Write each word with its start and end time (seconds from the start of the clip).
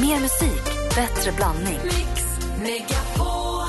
Mer 0.00 0.20
musik, 0.20 0.64
bättre 0.94 1.32
blandning. 1.32 1.78
Mix 1.84 2.24
Megapol. 2.62 3.68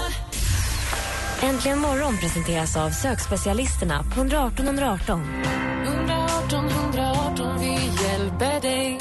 Äntligen 1.42 1.80
morgon 1.80 2.18
presenteras 2.18 2.78
av 2.78 2.90
sökspecialisterna 2.90 4.04
på 4.04 4.20
118 4.20 4.66
118. 4.66 5.44
118 5.86 6.70
118, 6.70 7.60
vi 7.60 8.04
hjälper 8.04 8.62
dig. 8.62 9.00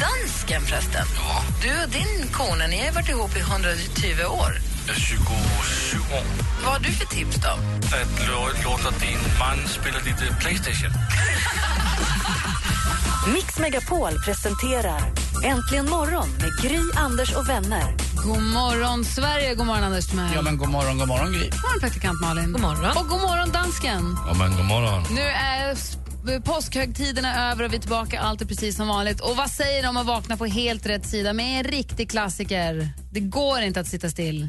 Dansken 0.00 0.62
förresten. 0.62 1.06
Du 1.62 1.82
och 1.84 1.88
din 1.90 2.32
kone, 2.32 2.66
ni 2.68 2.86
har 2.86 2.92
varit 2.92 3.08
ihop 3.08 3.36
i 3.36 3.40
120 3.40 4.24
år. 4.30 4.52
27 4.96 5.24
år. 6.14 6.24
Vad 6.64 6.72
har 6.72 6.80
du 6.80 6.92
för 6.92 7.06
tips 7.06 7.36
då? 7.36 7.48
Att 7.96 8.20
lå- 8.28 8.64
låta 8.64 8.90
din 8.90 9.18
man 9.38 9.68
spela 9.68 9.98
lite 9.98 10.34
Playstation. 10.40 10.90
Mix 13.34 13.58
Megapol 13.58 14.12
presenterar 14.24 15.02
Äntligen 15.44 15.90
morgon 15.90 16.28
med 16.28 16.50
Gry, 16.62 16.80
Anders 16.96 17.36
och 17.36 17.48
vänner. 17.48 17.96
God 18.26 18.42
morgon, 18.42 19.04
Sverige. 19.04 19.54
God 19.54 19.66
morgon, 19.66 19.84
Anders 19.84 20.06
Timell. 20.06 20.30
Ja, 20.34 20.42
men 20.42 20.58
god 20.58 20.68
morgon, 20.68 20.98
god 20.98 21.08
morgon 21.08 21.32
Gry. 21.32 21.50
God 21.50 21.60
morgon, 21.62 21.80
praktikant 21.80 22.20
Malin. 22.20 22.52
God 22.52 22.60
morgon. 22.60 22.96
Och 22.96 23.08
god 23.08 23.20
morgon, 23.20 23.50
dansken. 23.52 24.16
Ja, 24.26 24.34
men 24.38 24.56
god 24.56 24.64
morgon. 24.64 25.02
Nu 25.10 25.20
är 25.20 26.40
påskhögtiderna 26.40 27.50
över 27.50 27.64
och 27.64 27.72
vi 27.72 27.76
är 27.76 27.80
tillbaka. 27.80 28.20
Allt 28.20 28.40
är 28.40 28.46
precis 28.46 28.76
som 28.76 28.88
vanligt. 28.88 29.20
Och 29.20 29.36
vad 29.36 29.50
säger 29.50 29.82
de 29.82 29.88
om 29.88 29.96
att 29.96 30.06
vakna 30.06 30.36
på 30.36 30.46
helt 30.46 30.86
rätt 30.86 31.06
sida 31.06 31.32
med 31.32 31.58
en 31.58 31.72
riktig 31.72 32.10
klassiker? 32.10 32.88
Det 33.10 33.20
går 33.20 33.60
inte 33.60 33.80
att 33.80 33.86
sitta 33.86 34.10
still. 34.10 34.48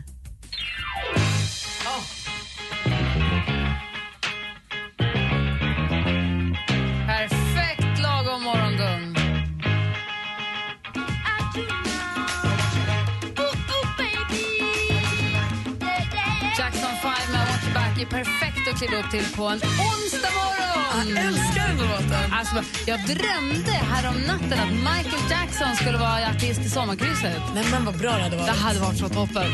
Är 18.02 18.05
perfekt 18.05 18.67
att 18.73 18.78
kliva 18.78 18.97
upp 19.00 19.11
till 19.11 19.25
på 19.36 19.44
en 19.47 19.59
onsdag 19.89 20.31
morgon. 20.39 21.09
Jag 21.16 21.25
älskar 21.25 21.67
den 21.67 21.78
låten. 21.78 22.33
Alltså, 22.33 22.64
jag 22.88 23.00
drömde 23.00 23.72
härom 23.72 24.16
natten 24.22 24.59
att 24.59 24.72
Michael 24.73 25.23
Jackson 25.30 25.75
skulle 25.75 25.97
vara 25.97 26.28
artist 26.30 26.59
i 26.59 26.69
Sommarkrysset. 26.69 27.41
Nej, 27.56 27.66
men 27.72 27.86
vad 27.86 27.97
bra 27.97 28.11
det 28.11 28.23
hade 28.23 28.36
Det 28.36 28.41
varit. 28.41 28.56
hade 28.59 28.80
varit 28.80 28.97
så 28.97 29.09
toppen. 29.09 29.52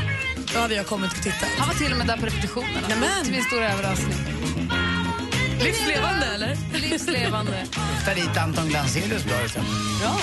Då 0.53 0.59
hade 0.59 0.75
jag 0.75 0.85
kommit 0.87 1.11
och 1.11 1.23
tittat. 1.23 1.49
Han 1.57 1.67
var 1.67 1.75
till 1.75 1.91
och 1.91 1.97
med 1.97 2.07
där 2.07 2.17
på 2.17 2.25
repetitionerna. 2.25 2.87
Nämen. 2.89 3.23
Till 3.23 3.31
min 3.33 3.43
stora 3.43 3.71
överraskning. 3.73 4.34
Livslevande, 5.65 6.25
eller? 6.25 6.57
Livslevande. 6.73 7.65
Ta 8.05 8.13
dit 8.13 8.37
Anton 8.37 8.67
Glanzelius 8.67 9.25
istället. 9.25 9.53
Bra. 9.99 10.15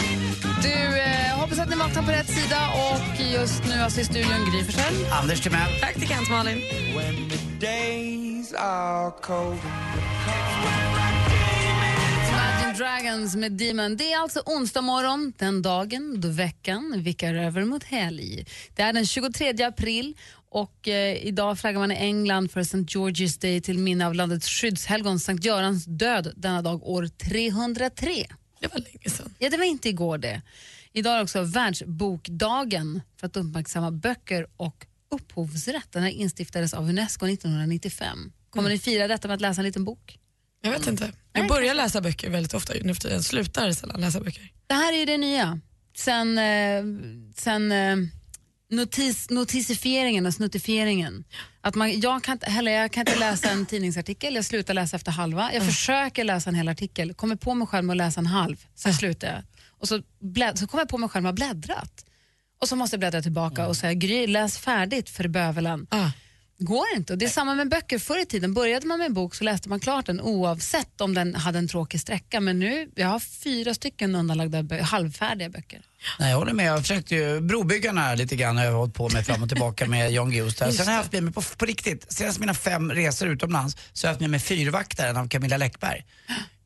Du, 0.62 1.00
eh, 1.00 1.40
hoppas 1.40 1.58
att 1.58 1.70
ni 1.70 1.76
vaknar 1.76 2.02
på 2.02 2.10
rätt 2.10 2.28
sida 2.28 2.58
och 2.74 3.20
just 3.32 3.64
nu 3.64 3.74
alltså 3.74 4.00
i 4.00 4.04
studion 4.04 4.50
Gry 4.52 4.64
Forssell. 4.64 4.94
Anders 5.22 5.40
Timell. 5.40 5.80
Praktikant 5.80 6.30
Malin. 6.30 6.58
Imagine 12.28 12.76
Dragons 12.78 13.36
med 13.36 13.52
Demon. 13.52 13.96
Det 13.96 14.12
är 14.12 14.18
alltså 14.18 14.42
onsdag 14.46 14.80
morgon, 14.80 15.32
den 15.38 15.62
dagen 15.62 16.20
då 16.20 16.28
veckan 16.28 16.94
vickar 16.96 17.34
över 17.34 17.64
mot 17.64 17.84
helg. 17.84 18.46
Det 18.74 18.82
är 18.82 18.92
den 18.92 19.06
23 19.06 19.64
april 19.64 20.14
och 20.52 20.88
eh, 20.88 21.26
idag 21.26 21.58
flaggar 21.58 21.78
man 21.78 21.92
i 21.92 21.94
England 21.94 22.50
för 22.50 22.60
St. 22.60 22.78
George's 22.78 23.40
Day 23.40 23.60
till 23.60 23.78
minne 23.78 24.06
av 24.06 24.14
landets 24.14 24.48
skyddshelgon 24.48 25.20
Sankt 25.20 25.44
Görans 25.44 25.84
död 25.84 26.32
denna 26.36 26.62
dag 26.62 26.82
år 26.82 27.06
303. 27.06 28.26
Det 28.60 28.72
var 28.72 28.78
länge 28.78 29.10
sedan. 29.10 29.34
Ja, 29.38 29.50
det 29.50 29.56
var 29.56 29.64
inte 29.64 29.88
igår 29.88 30.18
det. 30.18 30.42
Idag 30.92 31.18
är 31.18 31.22
också 31.22 31.42
världsbokdagen 31.42 33.00
för 33.16 33.26
att 33.26 33.36
uppmärksamma 33.36 33.90
böcker 33.90 34.46
och 34.56 34.86
upphovsrätt. 35.10 35.92
Den 35.92 36.02
här 36.02 36.10
instiftades 36.10 36.74
av 36.74 36.88
Unesco 36.88 37.26
1995. 37.26 38.32
Kommer 38.50 38.68
ni 38.68 38.78
fira 38.78 39.08
detta 39.08 39.28
med 39.28 39.34
att 39.34 39.40
läsa 39.40 39.60
en 39.60 39.64
liten 39.64 39.84
bok? 39.84 40.18
Jag 40.62 40.70
vet 40.70 40.86
inte. 40.86 41.12
Jag 41.32 41.48
börjar 41.48 41.74
läsa 41.74 42.00
böcker 42.00 42.30
väldigt 42.30 42.54
ofta 42.54 42.74
nu 42.82 42.94
för 42.94 43.00
tiden. 43.02 43.22
Slutar 43.22 43.72
sällan 43.72 44.00
läsa 44.00 44.20
böcker. 44.20 44.52
Det 44.66 44.74
här 44.74 44.92
är 44.92 44.98
ju 44.98 45.04
det 45.04 45.18
nya. 45.18 45.60
Sen, 45.96 46.38
eh, 46.38 46.84
sen 47.36 47.72
eh, 47.72 47.96
notis, 48.72 49.30
notisifieringen 49.30 50.26
och 50.26 50.34
snuttifieringen. 50.34 51.24
Att 51.60 51.74
man, 51.74 52.00
jag, 52.00 52.22
kan 52.22 52.32
inte, 52.32 52.50
heller, 52.50 52.72
jag 52.72 52.92
kan 52.92 53.00
inte 53.00 53.18
läsa 53.18 53.50
en 53.50 53.66
tidningsartikel, 53.66 54.34
jag 54.34 54.44
slutar 54.44 54.74
läsa 54.74 54.96
efter 54.96 55.12
halva. 55.12 55.52
Jag 55.54 55.66
försöker 55.66 56.24
läsa 56.24 56.50
en 56.50 56.54
hel 56.54 56.68
artikel, 56.68 57.14
kommer 57.14 57.36
på 57.36 57.54
mig 57.54 57.66
själv 57.66 57.84
med 57.84 57.94
att 57.94 57.96
läsa 57.96 58.20
en 58.20 58.26
halv, 58.26 58.56
sen 58.74 58.94
slutar 58.94 59.28
jag. 59.28 59.42
Och 59.68 59.88
så, 59.88 60.02
bläd, 60.20 60.58
så 60.58 60.66
kommer 60.66 60.80
jag 60.80 60.88
på 60.88 60.98
mig 60.98 61.08
själv 61.08 61.22
med 61.22 61.32
att 61.32 61.40
ha 61.40 61.46
bläddrat. 61.46 62.04
Och 62.60 62.68
så 62.68 62.76
måste 62.76 62.94
jag 62.94 63.00
bläddra 63.00 63.22
tillbaka 63.22 63.66
och 63.68 63.76
säga, 63.76 63.94
Gry, 63.94 64.26
läs 64.26 64.58
färdigt 64.58 65.10
för 65.10 65.28
bövelen. 65.28 65.86
Går 66.64 66.84
inte. 66.96 67.12
Och 67.12 67.18
det 67.18 67.24
är 67.24 67.28
samma 67.28 67.54
med 67.54 67.68
böcker. 67.68 67.98
Förr 67.98 68.22
i 68.22 68.26
tiden 68.26 68.54
började 68.54 68.86
man 68.86 68.98
med 68.98 69.06
en 69.06 69.14
bok 69.14 69.34
så 69.34 69.44
läste 69.44 69.68
man 69.68 69.80
klart 69.80 70.06
den 70.06 70.20
oavsett 70.20 71.00
om 71.00 71.14
den 71.14 71.34
hade 71.34 71.58
en 71.58 71.68
tråkig 71.68 72.00
sträcka. 72.00 72.40
Men 72.40 72.58
nu, 72.58 72.90
jag 72.94 73.08
har 73.08 73.20
fyra 73.20 73.74
stycken 73.74 74.14
undanlagda 74.14 74.62
bö- 74.62 74.80
halvfärdiga 74.80 75.48
böcker. 75.48 75.82
Nej, 76.18 76.30
jag 76.30 76.38
håller 76.38 76.52
med. 76.52 76.66
Jag 76.66 76.80
försökte 76.80 77.14
ju, 77.14 77.40
Brobyggarna 77.40 78.14
lite 78.14 78.36
grann 78.36 78.56
har 78.56 78.64
jag 78.64 78.72
hållit 78.72 78.94
på 78.94 79.08
med 79.08 79.26
fram 79.26 79.42
och 79.42 79.48
tillbaka 79.48 79.86
med 79.86 80.12
Jan 80.12 80.30
Guillous. 80.30 80.56
Sen 80.56 80.68
har 80.86 80.92
jag 80.92 80.98
haft 80.98 81.12
med 81.12 81.22
mig 81.22 81.32
på, 81.32 81.42
på 81.42 81.64
riktigt, 81.64 82.12
senast 82.12 82.38
mina 82.38 82.54
fem 82.54 82.92
resor 82.92 83.28
utomlands 83.28 83.76
så 83.92 84.06
har 84.06 84.08
jag 84.08 84.12
haft 84.14 84.20
med 84.20 84.30
mig 84.30 84.40
Fyrvaktaren 84.40 85.16
av 85.16 85.28
Camilla 85.28 85.56
Läckberg. 85.56 86.04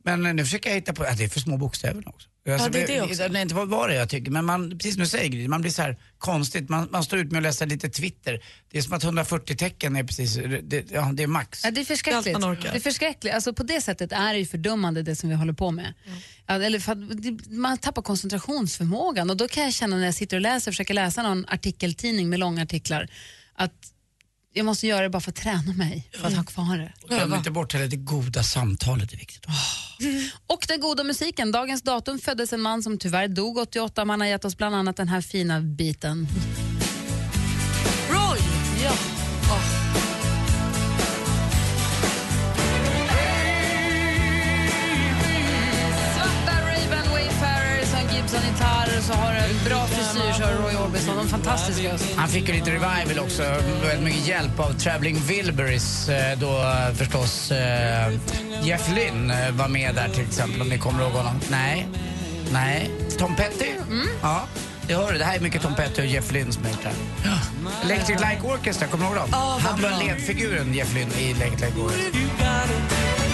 Men 0.06 0.37
nu 0.37 0.44
försöker 0.44 0.71
jag 0.71 0.75
hitta 0.77 0.93
på, 0.93 1.05
ja, 1.05 1.15
det 1.19 1.25
är 1.25 1.28
för 1.28 1.41
små 1.41 1.56
bokstäver 1.56 2.09
också. 2.09 2.28
Alltså, 2.53 2.71
det 2.71 2.83
är 2.83 2.87
det 2.87 3.00
också. 3.03 3.28
Nej, 3.31 3.43
inte 3.43 3.55
vad 3.55 3.69
var 3.69 3.89
det 3.89 3.94
jag 3.94 4.09
tycker, 4.09 4.31
men 4.31 4.44
man, 4.44 4.71
precis 4.71 4.94
som 4.94 5.00
du 5.03 5.09
säger 5.09 5.28
Gry, 5.28 5.49
man 5.49 5.61
blir 5.61 5.71
så 5.71 5.83
här 5.83 5.97
konstigt. 6.19 6.69
Man, 6.69 6.89
man 6.93 7.05
står 7.05 7.19
ut 7.19 7.31
med 7.33 7.37
att 7.39 7.43
läsa 7.43 7.65
lite 7.65 7.89
Twitter. 7.89 8.41
Det 8.71 8.78
är 8.78 8.83
som 8.83 8.93
att 8.93 9.05
140 9.05 9.56
tecken 9.56 9.97
är 9.97 10.05
precis, 10.05 10.34
det, 10.62 10.91
ja, 10.91 11.11
det 11.15 11.22
är 11.22 11.27
max. 11.27 11.65
Ja, 11.65 11.71
det 11.71 11.81
är 11.81 11.84
förskräckligt. 11.84 12.37
Orkar. 12.37 12.72
Det 12.72 12.78
är 12.78 12.81
förskräckligt. 12.81 13.34
Alltså, 13.34 13.53
på 13.55 13.62
det 13.62 13.81
sättet 13.81 14.12
är 14.12 14.33
det 14.33 14.39
ju 14.39 14.47
fördummande 14.47 15.03
det 15.03 15.17
som 15.17 15.28
vi 15.28 15.34
håller 15.34 15.53
på 15.53 15.71
med. 15.71 15.94
Ja, 16.47 16.55
eller 16.55 16.78
för 16.78 16.93
att, 16.93 17.23
det- 17.23 17.50
man 17.50 17.78
tappar 17.78 18.03
koncentrationsförmågan 18.03 19.31
och 19.31 19.37
då 19.37 19.49
kan 19.49 19.65
jag 19.65 19.73
känna 19.73 19.97
när 19.97 20.05
jag 20.05 20.15
sitter 20.15 20.37
och 20.37 20.41
läser, 20.41 20.71
försöker 20.73 20.94
läsa 20.94 21.23
någon 21.23 21.44
artikeltidning 21.49 22.28
med 22.28 22.38
långa 22.38 22.62
artiklar, 22.62 23.09
att 23.55 23.73
jag 24.56 24.67
måste 24.67 24.87
göra 24.87 25.03
det 25.03 25.11
bara 25.11 25.21
för 25.21 25.31
att 25.31 25.37
träna 25.37 25.72
mig, 25.72 26.09
för 26.12 26.27
att 26.27 26.34
ha 26.34 26.44
kvar 26.44 26.78
det. 26.78 26.93
Glöm 27.09 27.34
inte 27.34 27.50
bort 27.50 27.72
heller 27.72 27.87
det 27.89 27.97
goda 27.97 28.43
samtalet 28.43 29.12
är 29.12 29.17
viktigt. 29.17 29.47
Och 30.47 30.65
den 30.69 30.81
goda 30.81 31.05
musiken. 31.05 31.53
Dagens 31.53 31.83
datum 31.83 32.19
föddes 32.19 32.53
en 32.53 32.61
man 32.61 32.83
som 32.83 32.99
tyvärr 32.99 33.28
dog 33.28 33.59
88. 33.59 34.05
Man 34.05 34.21
har 34.21 34.28
gett 34.28 34.44
oss 34.44 34.56
bland 34.56 34.75
annat 34.75 34.97
den 34.97 35.09
här 35.09 35.21
fina 35.21 35.61
biten. 35.61 36.28
Roy! 38.11 38.39
Ja. 38.84 38.93
Svarta 46.15 46.61
Raven 46.61 47.11
Wayfarer 47.12 47.84
som 47.87 48.17
Gibson-gitarr 48.17 48.99
och 48.99 49.05
så 49.05 49.12
har 49.12 49.33
du 49.33 49.38
en 49.38 49.65
bra 49.65 49.87
frisyr 49.87 50.25
så 51.28 51.37
har 51.37 51.42
Roy 51.42 51.44
Orbison. 51.44 51.44
En 51.44 51.44
fantastisk 51.44 51.84
röst. 51.84 52.16
Han 52.16 52.28
fick 52.28 52.48
ju 52.48 52.54
lite 52.54 52.70
revival 52.70 53.19
också, 53.25 53.42
väldigt 53.82 54.04
mycket 54.04 54.26
hjälp 54.26 54.60
av 54.60 54.72
Traveling 54.72 55.16
Wilburys 55.16 56.09
eh, 56.09 56.38
då 56.38 56.59
eh, 56.59 56.94
förstås 56.94 57.50
eh, 57.50 58.12
Jeff 58.62 58.91
Lynne 58.94 59.50
var 59.50 59.69
med 59.69 59.94
där 59.94 60.09
till 60.09 60.25
exempel 60.25 60.60
om 60.60 60.69
ni 60.69 60.78
kommer 60.78 61.03
ihåg 61.03 61.12
honom. 61.12 61.41
Nej, 61.50 61.88
nej. 62.53 62.91
Tom 63.19 63.37
Petty? 63.37 63.66
Ja, 64.22 64.47
det 64.87 64.94
hör 64.94 65.12
du. 65.12 65.19
Det 65.19 65.25
här 65.25 65.37
är 65.37 65.41
mycket 65.41 65.62
Tom 65.62 65.75
Petty 65.75 66.03
och 66.03 66.06
Jeff 66.06 66.32
Lynne 66.32 66.53
som 66.53 66.64
är. 66.64 66.70
Ja. 67.25 67.31
Electric 67.84 68.20
Light 68.20 68.44
Orchestra, 68.44 68.88
kommer 68.88 69.04
du 69.04 69.10
ihåg 69.10 69.31
dem? 69.31 69.41
Han 69.60 69.82
var 69.82 70.04
ledfiguren 70.04 70.75
Jeff 70.75 70.94
Lynne 70.94 71.14
i 71.19 71.31
Electric 71.31 71.60
Light 71.60 71.76
Orchestra. 71.76 73.25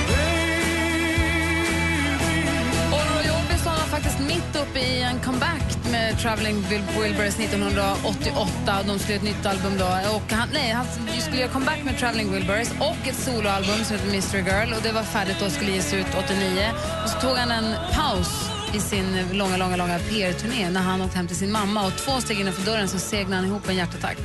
Faktiskt 3.93 4.19
mitt 4.21 4.57
uppe 4.63 4.79
i 4.79 5.03
en 5.03 5.21
comeback 5.21 5.63
med 5.91 6.19
Traveling 6.19 6.57
Wil- 6.71 7.01
Wilburys 7.03 7.39
1988. 7.39 8.79
De 8.87 8.99
skulle 8.99 9.15
göra 9.15 9.29
ett 9.29 9.37
nytt 9.37 9.47
album 9.47 9.79
då. 9.79 9.85
Och 10.17 10.33
han, 10.33 10.49
nej, 10.53 10.71
han 10.73 10.87
skulle 11.21 11.37
göra 11.41 11.51
comeback 11.51 11.85
med 11.85 11.99
Traveling 11.99 12.33
Wilburys 12.33 12.71
och 12.81 13.09
ett 13.09 13.17
soloalbum 13.17 13.85
som 13.85 13.97
heter 13.97 14.11
Mystery 14.11 14.43
Girl. 14.43 14.73
Och 14.73 14.83
det 14.83 14.93
var 14.93 15.03
färdigt 15.03 15.43
och 15.43 15.53
skulle 15.53 15.71
ges 15.71 15.95
ut 15.95 16.07
89. 16.25 16.71
Och 17.05 17.11
så 17.11 17.21
tog 17.21 17.37
han 17.37 17.51
en 17.51 17.75
paus 17.95 18.29
i 18.75 18.81
sin 18.81 19.29
långa, 19.33 19.57
långa, 19.57 19.77
långa 19.77 19.99
PR-turné 19.99 20.71
när 20.71 20.81
han 20.81 21.03
åkte 21.03 21.17
hem 21.17 21.27
till 21.29 21.37
sin 21.37 21.53
mamma. 21.53 21.87
Och 21.87 21.97
två 21.97 22.21
steg 22.21 22.41
innanför 22.41 22.63
dörren 22.63 22.89
så 22.89 22.99
segnade 22.99 23.37
han 23.37 23.45
ihop 23.47 23.69
en 23.69 23.77
hjärtattack. 23.77 24.19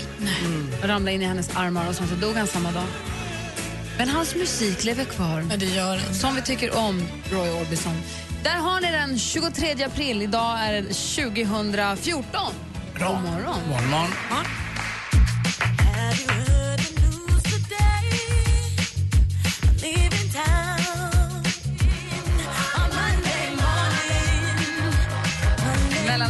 Och 0.82 0.88
ramlade 0.88 1.12
in 1.16 1.22
i 1.22 1.26
hennes 1.26 1.50
armar 1.58 1.90
och 1.90 1.96
sen 1.96 2.08
så 2.08 2.16
dog 2.16 2.36
han 2.36 2.48
samma 2.48 2.72
dag. 2.72 2.86
Men 3.98 4.10
hans 4.10 4.36
musik 4.36 4.84
lever 4.84 5.04
kvar. 5.06 5.46
Ja, 5.50 5.58
det 5.58 5.66
gör 5.66 5.96
den. 5.98 6.16
Som 6.16 6.36
vi 6.36 6.42
tycker 6.42 6.78
om 6.78 7.08
Roy 7.32 7.50
Orbison. 7.50 8.02
Där 8.44 8.56
har 8.56 8.82
ni 8.82 8.92
den 8.92 9.20
23 9.20 9.84
april. 9.84 10.22
Idag 10.22 10.60
är 10.60 10.74
det 10.74 10.82
2014. 10.82 12.54
Bra. 12.96 13.08
God 13.08 13.22
morgon. 13.22 13.70
Morgon, 13.70 13.90
morgon. 13.90 14.48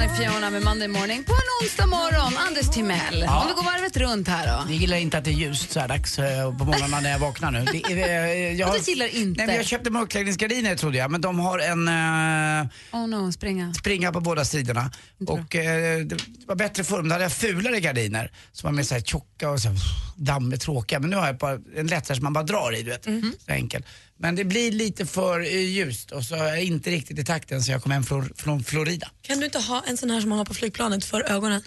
Med 0.08 0.18
Fiona 0.18 0.50
med 0.50 0.64
Monday 0.64 0.88
Morning 0.88 1.24
på 1.24 1.32
en 1.34 1.66
onsdag 1.66 1.86
morgon. 1.86 2.34
Anders 2.48 2.70
Timell, 2.70 3.24
om 3.24 3.48
vi 3.48 3.54
går 3.54 3.64
varvet 3.64 3.98
runt 3.98 4.28
här 4.28 4.48
då. 4.48 4.72
Jag 4.72 4.82
gillar 4.82 4.98
inte 4.98 5.18
att 5.18 5.24
det 5.24 5.30
är 5.32 5.34
ljust 5.34 5.72
så 5.72 5.80
här 5.80 5.88
dags 5.88 6.20
eh, 6.20 6.58
på 6.58 6.66
morgnarna 6.66 7.00
när 7.00 7.12
jag 7.12 7.20
vaknar 7.20 7.52
nu. 7.52 7.66
Det, 7.66 7.92
eh, 7.92 8.54
jag, 8.54 8.70
Och 8.70 8.76
du 8.86 8.92
gillar 8.92 9.06
inte? 9.16 9.38
Nej, 9.38 9.48
men 9.48 9.56
jag 9.56 9.66
köpte 9.66 9.90
mörkläggningsgardiner 9.90 10.76
trodde 10.76 10.98
jag, 10.98 11.12
men 11.12 11.22
de 11.22 11.40
har 11.40 11.60
en 11.60 11.88
eh, 11.88 12.68
Oh 12.92 13.08
no, 13.08 13.32
springa. 13.32 13.74
springa 13.74 14.12
på 14.12 14.20
båda 14.22 14.46
sidorna. 14.46 14.92
Och 15.28 15.56
eh, 15.56 16.00
det 16.00 16.18
var 16.48 16.56
bättre 16.56 16.84
förr, 16.84 16.98
men 16.98 17.10
då 17.10 17.14
hade 17.14 17.26
jag 17.26 17.32
fulare 17.34 17.80
gardiner 17.80 18.32
som 18.52 18.68
var 18.68 18.74
mer 18.76 18.84
så 18.84 18.94
här 18.94 19.02
tjocka 19.02 19.50
och 19.50 19.60
så 19.60 19.68
här, 19.68 19.78
dammigt 20.16 20.62
tråkiga. 20.62 21.00
Men 21.00 21.10
nu 21.10 21.16
har 21.16 21.26
jag 21.26 21.38
bara 21.38 21.60
en 21.76 21.88
lättare 21.88 22.16
som 22.16 22.24
man 22.24 22.34
bara 22.34 22.44
drar 22.44 22.76
i, 22.76 22.84
du 22.84 22.90
vet. 22.90 23.04
Så 23.46 23.52
enkel. 23.52 23.84
Men 24.18 24.36
det 24.36 24.44
blir 24.44 24.72
lite 24.72 25.06
för 25.06 25.40
eh, 25.40 25.60
ljust 25.60 26.12
och 26.12 26.24
så 26.24 26.36
är 26.36 26.48
jag 26.48 26.64
inte 26.64 26.90
riktigt 26.90 27.20
i 27.20 27.26
takten 27.26 27.64
så 27.64 27.72
jag 27.72 27.84
kom 27.84 27.92
hem 27.92 28.04
från, 28.04 28.34
från 28.36 28.64
Florida. 28.64 29.12
Kan 29.22 29.40
du 29.40 29.46
inte 29.46 29.60
ha 29.60 29.84
en 29.88 29.98
sån 29.98 30.10
här 30.10 30.22
som 30.22 30.30
man 30.30 30.38
har 30.38 30.46
på 30.46 30.54
flygplanet 30.54 31.06
för 31.06 31.22
ögonen? 31.32 31.62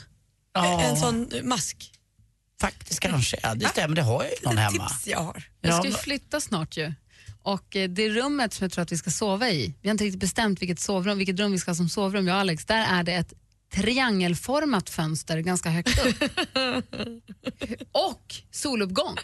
Ja. 0.55 0.83
En 0.83 0.97
sån 0.97 1.31
mask. 1.43 1.93
Faktiskt 2.61 3.01
kanske, 3.01 3.37
ja 3.43 3.55
det 3.55 3.69
stämmer, 3.69 3.97
det 3.97 4.03
har 4.03 4.25
jag 4.25 4.33
ju 4.33 4.39
någon 4.43 4.59
hemma. 4.59 4.89
Tips 4.89 5.07
jag 5.07 5.19
har. 5.19 5.43
Jag 5.61 5.75
ska 5.75 5.87
ju 5.87 5.95
flytta 5.95 6.41
snart 6.41 6.77
ju. 6.77 6.93
Och 7.43 7.77
eh, 7.77 7.89
det 7.89 8.09
rummet 8.09 8.55
som 8.55 8.65
jag 8.65 8.73
tror 8.73 8.83
att 8.83 8.93
vi 8.93 8.99
ska 8.99 9.11
sova 9.11 9.51
i, 9.51 9.75
vi 9.83 9.89
har 9.89 9.93
inte 9.93 10.05
riktigt 10.05 10.21
bestämt 10.21 10.63
vilket, 10.63 10.81
sovrum, 10.81 11.19
vilket 11.19 11.39
rum 11.39 11.53
vi 11.53 11.59
ska 11.59 11.71
ha 11.71 11.77
som 11.77 11.89
sovrum, 11.89 12.27
jag 12.27 12.35
och 12.35 12.41
Alex, 12.41 12.65
där 12.65 12.87
är 12.89 13.03
det 13.03 13.13
ett 13.13 13.33
triangelformat 13.71 14.91
fönster 14.91 15.39
ganska 15.39 15.71
högt 15.71 16.07
upp. 16.07 16.23
och 17.93 18.35
soluppgång 18.51 19.17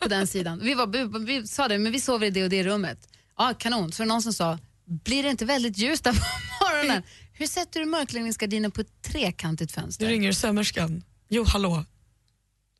på 0.00 0.08
den 0.08 0.26
sidan. 0.26 0.60
Vi, 0.62 0.74
var, 0.74 0.86
vi, 0.86 1.24
vi 1.40 1.46
sa 1.46 1.68
det, 1.68 1.78
men 1.78 1.92
vi 1.92 2.00
sover 2.00 2.26
i 2.26 2.30
det 2.30 2.44
och 2.44 2.50
det 2.50 2.64
rummet. 2.64 3.08
Ja, 3.38 3.54
kanon. 3.58 3.92
Så 3.92 4.02
var 4.02 4.06
det 4.06 4.12
någon 4.12 4.22
som 4.22 4.32
sa, 4.32 4.58
blir 4.84 5.22
det 5.22 5.30
inte 5.30 5.44
väldigt 5.44 5.78
ljust 5.78 6.04
där 6.04 6.12
på 6.12 6.18
morgonen? 6.64 7.02
Hur 7.32 7.46
sätter 7.46 7.80
du 7.80 7.86
mörkläggningsgardiner 7.86 8.68
på 8.68 8.80
ett 8.80 9.02
trekantigt 9.02 9.74
Du 9.74 9.80
fönster? 9.80 10.06
ringer 10.06 10.32
sömmerskan. 10.32 11.02
Jo, 11.28 11.44
hallå. 11.44 11.84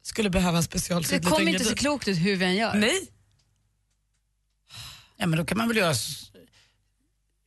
Skulle 0.02 0.30
behöva 0.30 0.56
en 0.58 0.62
Det 0.62 0.62
specialsydd 0.62 1.24
kommer 1.24 1.38
liten 1.38 1.48
inte 1.48 1.64
gardin. 1.64 1.76
klokt 1.76 2.08
ut 2.08 2.18
hur 2.18 2.36
vi 2.36 2.44
än 2.44 2.54
gör. 2.56 2.74
Nej. 2.74 3.08
Ja 5.16 5.26
men 5.26 5.38
då 5.38 5.44
kan 5.44 5.58
man 5.58 5.68
väl 5.68 5.76
göra 5.76 5.94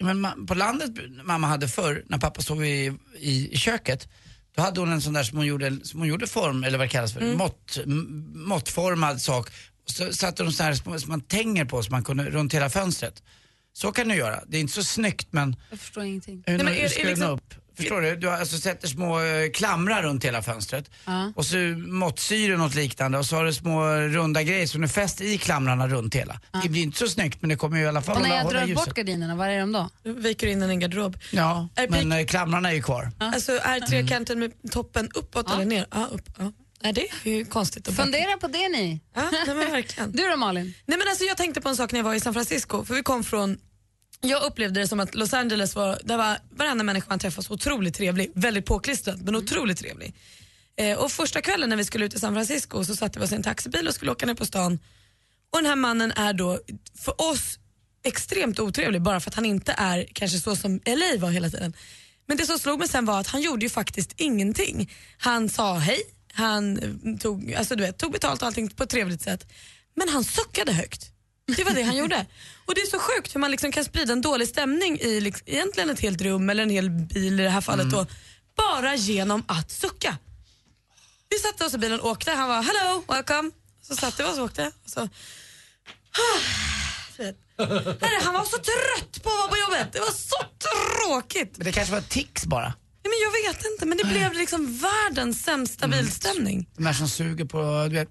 men 0.04 0.46
på 0.46 0.54
landet 0.54 0.92
mamma 1.24 1.48
hade 1.48 1.68
förr, 1.68 2.04
när 2.08 2.18
pappa 2.18 2.42
sov 2.42 2.66
i, 2.66 2.94
i, 3.20 3.54
i 3.54 3.58
köket, 3.58 4.08
då 4.56 4.62
hade 4.62 4.80
hon 4.80 4.92
en 4.92 5.02
sån 5.02 5.14
där 5.14 5.24
som 5.24 5.38
hon 5.38 5.48
gjorde, 5.48 5.80
som 5.86 6.00
hon 6.00 6.10
gjorde 6.10 6.28
form, 6.28 6.64
eller 6.64 6.78
vad 6.78 6.88
det 6.88 6.92
kallas 6.92 7.14
för, 7.14 7.22
Mm. 7.22 7.38
mått, 7.38 7.78
måttformad 8.34 9.22
sak. 9.22 9.50
Så 9.86 10.14
satte 10.14 10.44
hon 10.44 10.54
sån 10.54 10.66
här 10.66 10.74
som 11.00 11.10
man 11.10 11.22
tänger 11.22 11.66
på, 11.66 11.84
så 11.84 11.92
man 11.92 12.04
kunde 12.04 12.24
runt 12.30 12.54
hela 12.54 12.70
fönstret. 12.70 13.24
Så 13.74 13.92
kan 13.92 14.08
du 14.08 14.16
göra. 14.16 14.44
Det 14.48 14.58
är 14.58 14.62
inte 14.62 14.74
så 14.74 14.84
snyggt 14.84 15.28
men 15.32 15.56
Jag 15.70 15.80
förstår 15.80 16.04
ingenting. 16.04 16.44
hur 16.46 16.58
men 16.58 16.66
Nej, 16.66 16.80
är 16.80 16.84
det 16.84 16.90
ska 16.90 17.04
du 17.04 17.10
liksom- 17.10 17.30
upp? 17.32 17.54
Förstår 17.78 18.02
du? 18.02 18.16
Du 18.16 18.28
har 18.28 18.38
alltså 18.38 18.58
sätter 18.58 18.88
små 18.88 19.20
eh, 19.22 19.50
klamrar 19.54 20.04
runt 20.04 20.26
hela 20.26 20.42
fönstret 20.42 20.90
Ja. 21.06 21.32
och 21.36 21.46
så 21.46 21.58
måttsyre 21.78 22.58
något 22.58 22.76
liknande 22.76 23.18
och 23.18 23.26
så 23.26 23.36
har 23.36 23.46
du 23.46 23.54
små 23.54 23.86
runda 23.96 24.44
grejer 24.44 24.68
som 24.68 24.82
du 24.82 24.88
fäster 24.88 25.26
i 25.26 25.38
klamrarna 25.38 25.88
runt 25.88 26.16
hela. 26.16 26.40
Det 26.64 26.70
blir 26.70 26.82
inte 26.84 26.98
så 27.00 27.08
snyggt 27.08 27.42
men 27.42 27.50
det 27.50 27.56
kommer 27.56 27.78
ju 27.78 27.84
i 27.84 27.88
alla 27.88 28.02
fall 28.02 28.16
Och 28.16 28.22
när 28.22 28.30
hålla, 28.30 28.38
jag 28.40 28.44
hålla 28.46 28.60
drar 28.60 28.68
ljuset. 28.68 28.86
bort 28.86 28.96
gardinerna, 28.96 29.36
vad 29.36 29.48
är 29.50 29.60
de 29.60 29.72
då? 29.72 29.90
Du 30.04 30.14
viker 30.14 30.48
in 30.48 30.60
den 30.60 30.70
i 30.70 30.74
en 30.74 30.80
garderob. 30.80 31.18
Ja, 31.32 31.70
Är 31.76 31.88
men 31.88 32.12
pik- 32.14 32.20
eh, 32.20 32.26
klamrarna 32.26 32.70
är 32.70 32.74
ju 32.74 32.82
kvar. 32.82 33.12
Alltså 33.20 33.52
är 33.52 33.80
trekanten 33.80 34.40
med 34.40 34.52
toppen 34.72 35.10
uppåt 35.16 35.46
Ja. 35.50 35.56
eller 35.56 35.66
ner? 35.66 35.86
Ja, 35.92 36.08
upp. 36.12 36.30
Ja. 36.38 36.52
Nej, 36.84 36.94
det 36.94 37.08
är 37.24 37.30
ju 37.36 37.46
konstigt. 37.46 37.88
att 37.88 37.96
Fundera 37.96 38.38
på 38.38 38.48
det 38.48 38.70
ni. 38.70 39.00
Ja, 39.16 39.22
nej, 39.32 39.42
men 39.48 39.58
verkligen. 39.72 40.12
Du 40.16 40.30
då 40.30 40.38
Malin? 40.38 40.74
Nej, 40.86 40.98
men 40.98 41.08
alltså, 41.08 41.24
jag 41.24 41.38
tänkte 41.38 41.62
på 41.62 41.70
en 41.70 41.76
sak 41.76 41.92
när 41.92 42.00
jag 42.00 42.04
var 42.04 42.14
i 42.14 42.20
San 42.20 42.34
Francisco. 42.34 42.86
För 42.86 42.94
vi 42.96 43.04
kom 43.04 43.24
från 43.24 43.58
jag 44.30 44.44
upplevde 44.44 44.80
det 44.80 44.88
som 44.88 45.00
att 45.00 45.16
Los 45.16 45.34
Angeles 45.34 45.76
var, 45.76 46.00
där 46.04 46.18
var 46.18 46.38
varenda 46.50 46.84
människa 46.84 47.06
man 47.10 47.20
träffade 47.20 47.48
så 47.48 47.54
otroligt 47.54 47.96
trevlig. 47.96 48.32
Väldigt 48.36 48.66
påklistrad 48.66 49.22
men 49.22 49.36
otroligt 49.36 49.80
trevlig. 49.80 50.14
Eh, 50.76 50.98
och 50.98 51.12
första 51.12 51.42
kvällen 51.42 51.70
när 51.70 51.78
vi 51.78 51.86
skulle 51.86 52.06
ut 52.06 52.12
till 52.12 52.20
San 52.20 52.34
Francisco 52.34 52.86
så 52.86 52.96
satte 52.96 53.20
vi 53.20 53.26
oss 53.26 53.32
i 53.32 53.36
en 53.36 53.44
taxibil 53.44 53.88
och 53.88 53.94
skulle 53.94 54.12
åka 54.12 54.26
ner 54.26 54.34
på 54.34 54.46
stan. 54.46 54.80
Och 55.50 55.58
den 55.58 55.66
här 55.66 55.76
mannen 55.76 56.12
är 56.12 56.34
då 56.34 56.60
för 57.00 57.22
oss 57.22 57.60
extremt 58.04 58.60
otrevlig 58.60 59.02
bara 59.02 59.20
för 59.20 59.30
att 59.30 59.36
han 59.36 59.46
inte 59.46 59.76
är 59.78 60.08
kanske 60.14 60.40
så 60.40 60.56
som 60.56 60.80
LA 60.86 61.18
var 61.18 61.30
hela 61.30 61.50
tiden. 61.50 61.74
Men 62.26 62.38
det 62.38 62.46
som 62.46 62.60
slog 62.60 62.80
mig 62.80 62.88
sen 62.88 63.06
var 63.06 63.20
att 63.20 63.28
han 63.28 63.42
gjorde 63.42 63.66
ju 63.66 63.70
faktiskt 63.70 64.14
ingenting. 64.18 64.92
Han 65.18 65.50
sa 65.50 65.78
hej, 65.78 66.02
han 66.34 66.78
eh, 66.78 67.18
tog, 67.20 67.54
alltså 67.54 67.76
du 67.76 67.84
vet, 67.84 67.98
tog 67.98 68.12
betalt 68.12 68.42
och 68.42 68.48
allting 68.48 68.70
på 68.70 68.84
ett 68.84 68.90
trevligt 68.90 69.22
sätt. 69.22 69.52
Men 69.96 70.10
han 70.10 70.24
suckade 70.24 70.72
högt. 70.72 71.12
Det 71.56 71.64
var 71.64 71.72
det 71.72 71.84
han 71.84 71.98
gjorde. 71.98 72.26
Och 72.66 72.76
det 72.76 72.82
är 72.82 72.86
så 72.86 73.00
sjukt 73.00 73.36
hur 73.36 73.40
man 73.40 73.52
liksom 73.52 73.72
kan 73.72 73.86
sprida 73.86 74.14
en 74.14 74.22
dålig 74.22 74.48
stämning 74.48 75.00
i 75.00 75.22
liksom, 75.22 75.48
egentligen 75.48 75.90
ett 75.90 76.00
helt 76.00 76.22
rum 76.22 76.50
eller 76.50 76.64
en 76.64 76.70
hel 76.70 76.90
bil 76.90 77.40
i 77.40 77.44
det 77.44 77.50
här 77.50 77.62
fallet 77.62 77.92
då, 77.92 78.06
bara 78.58 78.96
genom 78.96 79.44
att 79.48 79.72
sucka. 79.72 80.18
Vi 81.30 81.40
satte 81.40 81.66
oss 81.66 81.74
i 81.74 81.78
bilen 81.78 82.00
och 82.00 82.10
åkte, 82.10 82.32
han 82.32 82.50
var 82.50 82.62
hello, 82.62 83.04
welcome. 83.08 83.52
Så 83.82 83.96
satte 83.96 84.24
vi 84.24 84.30
oss 84.30 84.38
och 84.38 84.46
åkte. 84.46 84.72
Och 84.84 84.90
så, 84.90 85.00
Herre, 88.02 88.20
han 88.24 88.34
var 88.34 88.46
så 88.46 88.58
trött 88.58 89.24
på 89.24 89.30
att 89.30 89.36
vara 89.38 89.48
på 89.48 89.58
jobbet. 89.58 89.94
Det 89.94 90.00
var 90.00 90.12
så 90.12 90.36
tråkigt. 90.68 91.58
Men 91.58 91.66
det 91.66 91.72
kanske 91.72 91.94
var 91.94 92.02
tics 92.02 92.46
bara. 92.46 92.74
Nej, 93.04 93.12
men 93.12 93.20
jag 93.22 93.54
vet 93.54 93.66
inte, 93.72 93.86
men 93.86 93.98
det 93.98 94.04
blev 94.04 94.34
liksom 94.34 94.78
världens 94.78 95.44
sämsta 95.44 95.88
bilstämning. 95.88 96.70
De 96.76 96.84
där 96.84 96.94
som 96.94 97.10
suger 97.10 97.46
på, 97.46 97.88
du 97.90 97.96
vet. 97.96 98.10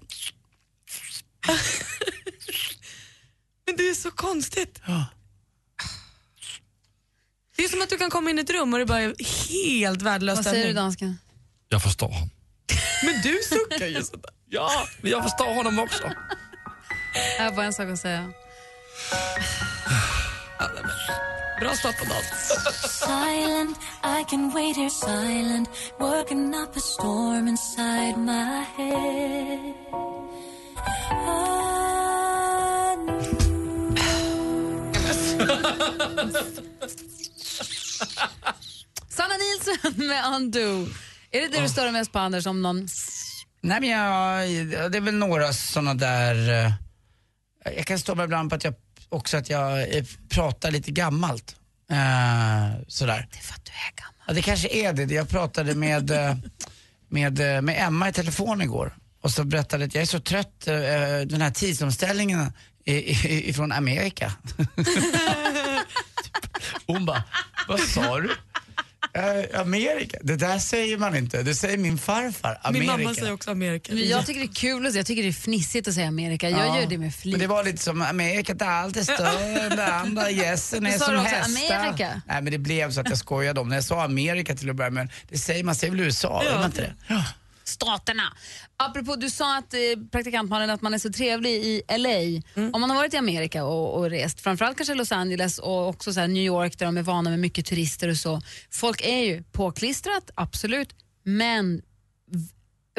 Men 3.73 3.77
det 3.85 3.89
är 3.89 3.93
så 3.95 4.11
konstigt. 4.11 4.81
Ja. 4.85 5.05
Det 7.55 7.63
är 7.63 7.67
som 7.69 7.81
att 7.81 7.89
du 7.89 7.97
kan 7.97 8.09
komma 8.09 8.29
in 8.29 8.37
i 8.39 8.41
ett 8.41 8.49
rum 8.49 8.73
och 8.73 8.79
det 8.79 8.85
bara 8.85 8.99
är 9.01 9.15
helt 9.49 10.01
värdelös 10.01 10.35
Vad 10.35 10.45
säger 10.45 10.67
du 10.67 10.73
dansken? 10.73 11.17
Jag 11.69 11.83
förstår 11.83 12.07
honom. 12.07 12.29
Men 13.05 13.21
du 13.21 13.39
suckar 13.49 13.87
ju 13.87 14.03
sådär. 14.03 14.31
Ja, 14.49 14.87
men 15.01 15.11
jag 15.11 15.23
förstår 15.23 15.55
honom 15.55 15.79
också. 15.79 16.03
Jag 17.37 17.43
har 17.43 17.51
bara 17.51 17.65
en 17.65 17.73
sak 17.73 17.89
att 17.89 17.99
säga. 17.99 18.31
Bra 21.59 21.73
start 21.75 21.99
på 21.99 22.05
dagen. 22.05 22.23
Silent, 22.89 23.77
I 24.03 24.23
can 24.29 24.49
wait 24.49 24.75
here 24.75 24.89
silent, 24.89 25.69
working 25.99 26.55
up 26.55 26.75
a 26.75 26.79
storm 26.79 27.47
inside 27.47 28.17
my 28.17 28.63
head. 28.77 29.73
Sanna 39.09 39.33
Nilsson 39.37 40.07
med 40.07 40.25
Undo. 40.35 40.87
Är 41.31 41.41
det 41.41 41.47
det 41.47 41.61
du 41.61 41.69
stör 41.69 41.83
dig 41.83 41.91
mest 41.91 42.11
på 42.11 42.19
Anders? 42.19 42.45
Om 42.45 42.61
någon... 42.61 42.87
Nej 43.61 43.79
men 43.81 43.89
jag, 43.89 44.39
det 44.91 44.97
är 44.97 45.01
väl 45.01 45.13
några 45.15 45.53
såna 45.53 45.93
där, 45.93 46.65
eh, 46.65 46.71
jag 47.75 47.85
kan 47.85 47.99
stå 47.99 48.15
mig 48.15 48.23
ibland 48.25 48.49
på 48.49 48.55
att 48.55 48.63
jag 48.63 48.73
också 49.09 49.37
att 49.37 49.49
jag 49.49 49.87
pratar 50.29 50.71
lite 50.71 50.91
gammalt. 50.91 51.55
Eh, 51.91 52.81
sådär. 52.87 53.27
Det 53.31 53.37
är 53.37 53.41
för 53.43 53.53
att 53.53 53.65
du 53.65 53.71
är 53.71 53.95
gammal. 53.95 54.13
Ja, 54.27 54.33
det 54.33 54.41
kanske 54.41 54.67
är 54.69 54.93
det. 54.93 55.13
Jag 55.13 55.29
pratade 55.29 55.75
med, 55.75 56.11
eh, 56.11 56.35
med, 57.09 57.63
med 57.63 57.87
Emma 57.87 58.09
i 58.09 58.13
telefon 58.13 58.61
igår 58.61 58.97
och 59.21 59.31
så 59.31 59.43
berättade 59.43 59.85
att 59.85 59.95
jag 59.95 60.01
är 60.01 60.05
så 60.05 60.19
trött 60.19 60.67
eh, 60.67 60.73
den 61.25 61.41
här 61.41 61.51
tidsomställningen 61.51 62.51
i- 62.85 62.93
i- 62.93 63.49
ifrån 63.49 63.71
Amerika. 63.71 64.33
Hon 66.87 67.05
bara, 67.05 67.23
vad 67.67 67.79
sa 67.79 68.19
du? 68.19 68.31
Eh, 69.15 69.61
Amerika? 69.61 70.17
Det 70.21 70.35
där 70.35 70.59
säger 70.59 70.97
man 70.97 71.15
inte. 71.15 71.43
Det 71.43 71.55
säger 71.55 71.77
min 71.77 71.97
farfar. 71.97 72.49
Min 72.71 72.81
Amerika. 72.81 72.97
mamma 72.97 73.13
säger 73.15 73.33
också 73.33 73.51
Amerika. 73.51 73.93
Men 73.93 74.07
jag 74.07 74.25
tycker 74.25 74.39
det 74.39 74.45
är 74.45 74.53
kul, 74.53 74.85
och 74.85 74.91
jag 74.91 75.05
tycker 75.05 75.23
det 75.23 75.29
är 75.29 75.33
fnissigt 75.33 75.87
att 75.87 75.93
säga 75.93 76.07
Amerika. 76.07 76.49
Jag 76.49 76.59
Ja, 76.67 76.79
gör 76.81 76.87
det 76.87 76.97
med 76.97 77.15
flit. 77.15 77.31
Men 77.31 77.39
det 77.39 77.47
var 77.47 77.63
lite 77.63 77.83
som 77.83 78.01
Amerika 78.01 78.65
allt 78.65 78.97
är 78.97 79.03
större 79.03 79.61
än 79.61 79.75
det 79.77 79.93
andra. 79.93 80.29
Gässen 80.29 80.85
är 80.85 80.91
sa 80.97 81.05
som 81.05 81.13
du 81.13 81.19
också 81.21 81.35
hästar. 81.35 81.75
Amerika? 81.75 82.21
Nej 82.27 82.41
men 82.41 82.51
det 82.51 82.57
blev 82.57 82.91
så 82.91 83.01
att 83.01 83.09
jag 83.09 83.17
skojade 83.17 83.59
om 83.59 83.69
det. 83.69 83.75
Jag 83.75 83.83
sa 83.83 84.03
Amerika 84.03 84.55
till 84.55 84.69
att 84.69 84.75
börja 84.75 84.89
med. 84.91 85.09
Det 85.29 85.37
säger 85.37 85.63
man, 85.63 85.75
säger 85.75 85.91
väl 85.91 85.99
USA? 86.01 86.43
Gör 86.43 86.55
man 86.55 86.65
inte 86.65 86.81
det? 86.81 86.93
Ja. 87.07 87.23
Staterna. 87.63 88.33
Apropå, 88.77 89.15
du 89.15 89.29
sa 89.29 89.57
att 89.57 89.73
eh, 89.73 89.79
praktikantmannen 90.11 90.69
att 90.69 90.81
man 90.81 90.93
är 90.93 90.97
så 90.97 91.11
trevlig 91.11 91.51
i 91.51 91.81
LA. 91.97 92.41
Om 92.73 92.81
man 92.81 92.89
har 92.89 92.97
varit 92.97 93.13
i 93.13 93.17
Amerika 93.17 93.65
och, 93.65 93.97
och 93.97 94.09
rest, 94.09 94.41
framförallt 94.41 94.77
kanske 94.77 94.95
Los 94.95 95.11
Angeles 95.11 95.59
och 95.59 95.87
också 95.87 96.13
så 96.13 96.27
New 96.27 96.43
York 96.43 96.79
där 96.79 96.85
de 96.85 96.97
är 96.97 97.01
vana 97.03 97.29
med 97.29 97.39
mycket 97.39 97.65
turister 97.65 98.09
och 98.09 98.17
så. 98.17 98.41
Folk 98.71 99.01
är 99.05 99.23
ju 99.23 99.43
påklistrat, 99.43 100.31
absolut, 100.35 100.89
men 101.23 101.81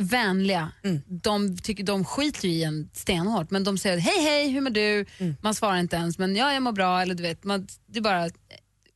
vänliga. 0.01 0.73
De, 1.07 1.59
tycker, 1.59 1.85
de 1.85 2.05
skiter 2.05 2.49
ju 2.49 2.55
i 2.55 2.65
en 2.65 2.91
stenhårt, 2.93 3.51
men 3.51 3.65
de 3.65 3.79
säger 3.79 3.99
hej 3.99 4.23
hej, 4.23 4.49
hur 4.49 4.61
mår 4.61 4.71
du? 4.71 5.07
Man 5.43 5.55
svarar 5.55 5.77
inte 5.79 5.97
ens, 5.97 6.19
men 6.19 6.37
ja, 6.37 6.53
jag 6.53 6.63
mår 6.63 6.73
bra. 6.73 7.03
Eller 7.03 7.15
du 7.15 7.23
vet, 7.23 7.45
man, 7.45 7.67
det 7.87 8.01
bara 8.01 8.31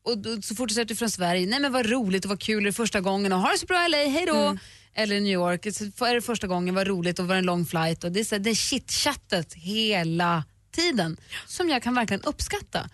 och 0.04 0.18
då, 0.18 0.42
så 0.42 0.54
fort 0.54 0.68
du 0.68 0.74
säger 0.74 0.84
att 0.84 0.88
du 0.88 0.94
är 0.94 0.96
från 0.96 1.10
Sverige, 1.10 1.46
nej 1.46 1.60
men 1.60 1.72
vad 1.72 1.86
roligt 1.86 2.24
och 2.24 2.28
vad 2.28 2.40
kul, 2.40 2.62
är 2.62 2.66
det 2.66 2.72
första 2.72 3.00
gången 3.00 3.32
och 3.32 3.38
ha 3.40 3.50
det 3.52 3.58
så 3.58 3.66
bra 3.66 3.86
i 3.86 3.88
LA, 3.88 3.96
hej 3.98 4.26
då. 4.26 4.58
Eller 4.98 5.16
i 5.16 5.20
New 5.20 5.32
York, 5.32 5.66
så 5.96 6.04
är 6.04 6.14
det 6.14 6.20
första 6.20 6.46
gången, 6.46 6.74
vad 6.74 6.86
roligt 6.86 7.18
och 7.18 7.26
var 7.28 7.34
en 7.34 7.44
lång 7.44 7.66
flight. 7.66 8.04
Och 8.04 8.12
det 8.12 8.20
är, 8.20 8.24
så, 8.24 8.34
här, 8.34 8.40
det 8.40 8.54
chitchattet 8.54 9.54
hela 9.54 10.44
tiden 10.72 11.16
som 11.46 11.68
jag 11.68 11.82
kan 11.82 11.94
verkligen 11.94 12.22
uppskatta. 12.22 12.88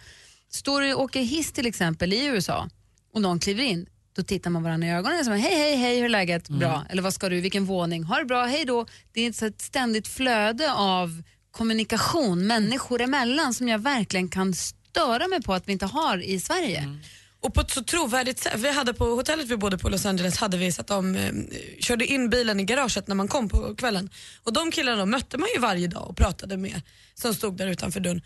Står 0.51 0.81
du 0.81 0.95
och 0.95 1.03
åker 1.03 1.21
hiss 1.21 1.53
till 1.53 1.67
exempel 1.67 2.13
i 2.13 2.25
USA 2.27 2.69
och 3.13 3.21
någon 3.23 3.39
kliver 3.39 3.63
in, 3.63 3.87
Då 4.17 4.23
tittar 4.23 4.51
man 4.51 4.63
varandra 4.63 4.89
i 4.89 4.91
ögonen 4.91 5.19
och 5.19 5.25
säger 5.25 5.39
hej, 5.39 5.55
hej, 5.55 5.77
hej, 5.77 5.97
hur 5.97 6.05
är 6.05 6.09
läget? 6.09 6.49
Bra. 6.49 6.85
Eller 6.91 7.03
vad 7.03 7.15
ska 7.15 7.29
du, 7.29 7.41
vilken 7.41 7.65
våning? 7.65 8.05
Ha 8.05 8.19
det 8.19 8.25
bra, 8.25 8.45
hej 8.45 8.65
då. 8.65 8.87
Det 9.13 9.21
är 9.21 9.45
ett 9.47 9.61
ständigt 9.63 10.09
flöde 10.09 10.73
av 10.73 11.23
kommunikation 11.51 12.47
människor 12.47 13.01
emellan 13.01 13.55
som 13.55 13.69
jag 13.69 13.79
verkligen 13.79 14.29
kan 14.29 14.55
störa 14.55 15.29
mig 15.29 15.43
på 15.43 15.55
att 15.55 15.69
vi 15.69 15.73
inte 15.73 15.87
har 15.87 16.19
i 16.23 16.41
Sverige. 16.41 16.99
Och 17.45 17.55
på 17.55 17.61
ett 17.61 17.71
så 17.71 17.85
trovärdigt 17.85 18.39
sätt. 18.39 18.53
Vi 18.57 18.71
hade 18.71 18.95
på 18.95 19.05
hotellet 19.05 19.49
vi 19.49 19.57
bodde 19.57 19.79
på 19.79 19.89
Los 19.89 20.07
Angeles 20.07 20.37
hade 20.37 20.57
vi 20.57 20.73
satt 20.73 20.91
om, 20.91 21.17
eh, 21.17 21.33
körde 21.81 22.07
in 22.07 22.31
bilen 22.31 22.61
i 22.61 22.65
garaget 22.65 23.09
när 23.09 23.15
man 23.15 23.29
kom 23.29 23.49
på 23.49 23.75
kvällen. 23.75 24.11
Och 24.43 24.53
de 24.53 24.71
killarna 24.71 24.99
då 24.99 25.07
mötte 25.07 25.39
man 25.39 25.49
ju 25.55 25.61
varje 25.61 25.87
dag 25.87 26.11
och 26.11 26.17
pratade 26.17 26.57
med 26.57 26.81
som 27.15 27.35
stod 27.35 27.57
där 27.57 27.67
utanför 27.67 28.01
dörren. 28.01 28.23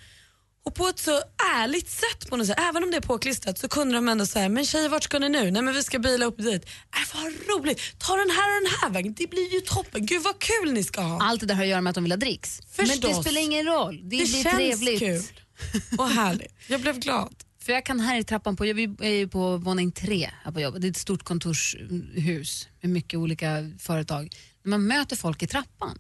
Och 0.65 0.75
på 0.75 0.89
ett 0.89 0.99
så 0.99 1.21
ärligt 1.57 1.91
sätt 1.91 2.31
på 2.31 2.37
något 2.37 2.47
sätt, 2.47 2.59
även 2.71 2.85
om 2.85 2.91
det 2.91 2.97
är 2.97 3.01
påklistrat 3.01 3.59
så 3.59 3.69
kunde 3.69 3.95
de 3.95 4.09
ändå 4.09 4.27
säga, 4.27 4.49
men 4.49 4.65
tjejer 4.65 4.89
vart 4.89 5.05
ska 5.05 5.19
ni 5.19 5.29
nu? 5.29 5.51
Nej 5.51 5.63
men 5.63 5.75
vi 5.75 5.83
ska 5.83 5.99
bila 5.99 6.25
upp 6.27 6.39
dit. 6.39 6.65
Äh, 6.65 7.23
vad 7.23 7.33
roligt, 7.49 7.81
ta 7.99 8.17
den 8.17 8.31
här 8.31 8.57
och 8.57 8.63
den 8.63 8.73
här 8.81 8.91
vägen, 8.91 9.15
det 9.15 9.31
blir 9.31 9.55
ju 9.55 9.61
toppen. 9.61 10.07
Gud 10.07 10.23
vad 10.23 10.39
kul 10.39 10.73
ni 10.73 10.85
ska 10.85 11.01
ha. 11.01 11.23
Allt 11.23 11.41
det 11.41 11.47
där 11.47 11.55
har 11.55 11.63
att 11.63 11.69
göra 11.69 11.81
med 11.81 11.91
att 11.91 11.95
de 11.95 12.05
vill 12.05 12.13
ha 12.13 12.17
dricks. 12.17 12.61
Men 12.77 12.87
det 12.87 12.93
Förstås. 12.93 13.25
spelar 13.25 13.41
ingen 13.41 13.67
roll. 13.67 13.97
Det, 13.97 14.03
det 14.03 14.09
blir 14.09 14.43
känns 14.43 14.57
trevligt. 14.57 14.99
kul 14.99 15.23
och 15.99 16.09
härligt. 16.09 16.53
Jag 16.67 16.81
blev 16.81 16.99
glad. 16.99 17.35
För 17.69 17.73
jag 17.73 17.85
kan 17.85 18.01
här 18.01 18.19
i 18.19 18.25
trappan 18.25 18.57
på, 18.57 18.65
vi 18.65 18.97
är 19.01 19.11
ju 19.11 19.29
på 19.29 19.57
våning 19.57 19.93
tre 19.93 20.31
här 20.45 20.53
på 20.53 20.61
jobbet. 20.61 20.83
Det 20.83 20.87
är 20.87 20.91
ett 20.91 20.97
stort 20.97 21.23
kontorshus 21.23 22.69
med 22.81 22.91
mycket 22.91 23.19
olika 23.19 23.71
företag. 23.79 24.29
När 24.63 24.71
man 24.71 24.87
möter 24.87 25.17
folk 25.17 25.43
i 25.43 25.47
trappan. 25.47 25.99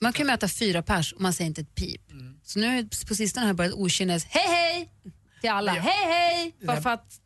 Man 0.00 0.12
kan 0.12 0.26
ju 0.26 0.32
möta 0.32 0.48
fyra 0.48 0.82
pers 0.82 1.12
och 1.12 1.20
man 1.20 1.32
säger 1.32 1.48
inte 1.48 1.60
ett 1.60 1.74
pip. 1.74 2.00
Så 2.44 2.58
nu 2.58 2.88
på 3.08 3.14
sistone 3.14 3.44
har 3.44 3.48
jag 3.48 3.56
börjat 3.56 3.74
okynnes, 3.74 4.24
hej 4.24 4.46
hej 4.48 4.90
till 5.40 5.50
alla, 5.50 5.72
hej 5.72 6.06
hej! 6.06 6.56
Bara 6.66 6.82
för 6.82 6.90
att, 6.90 7.20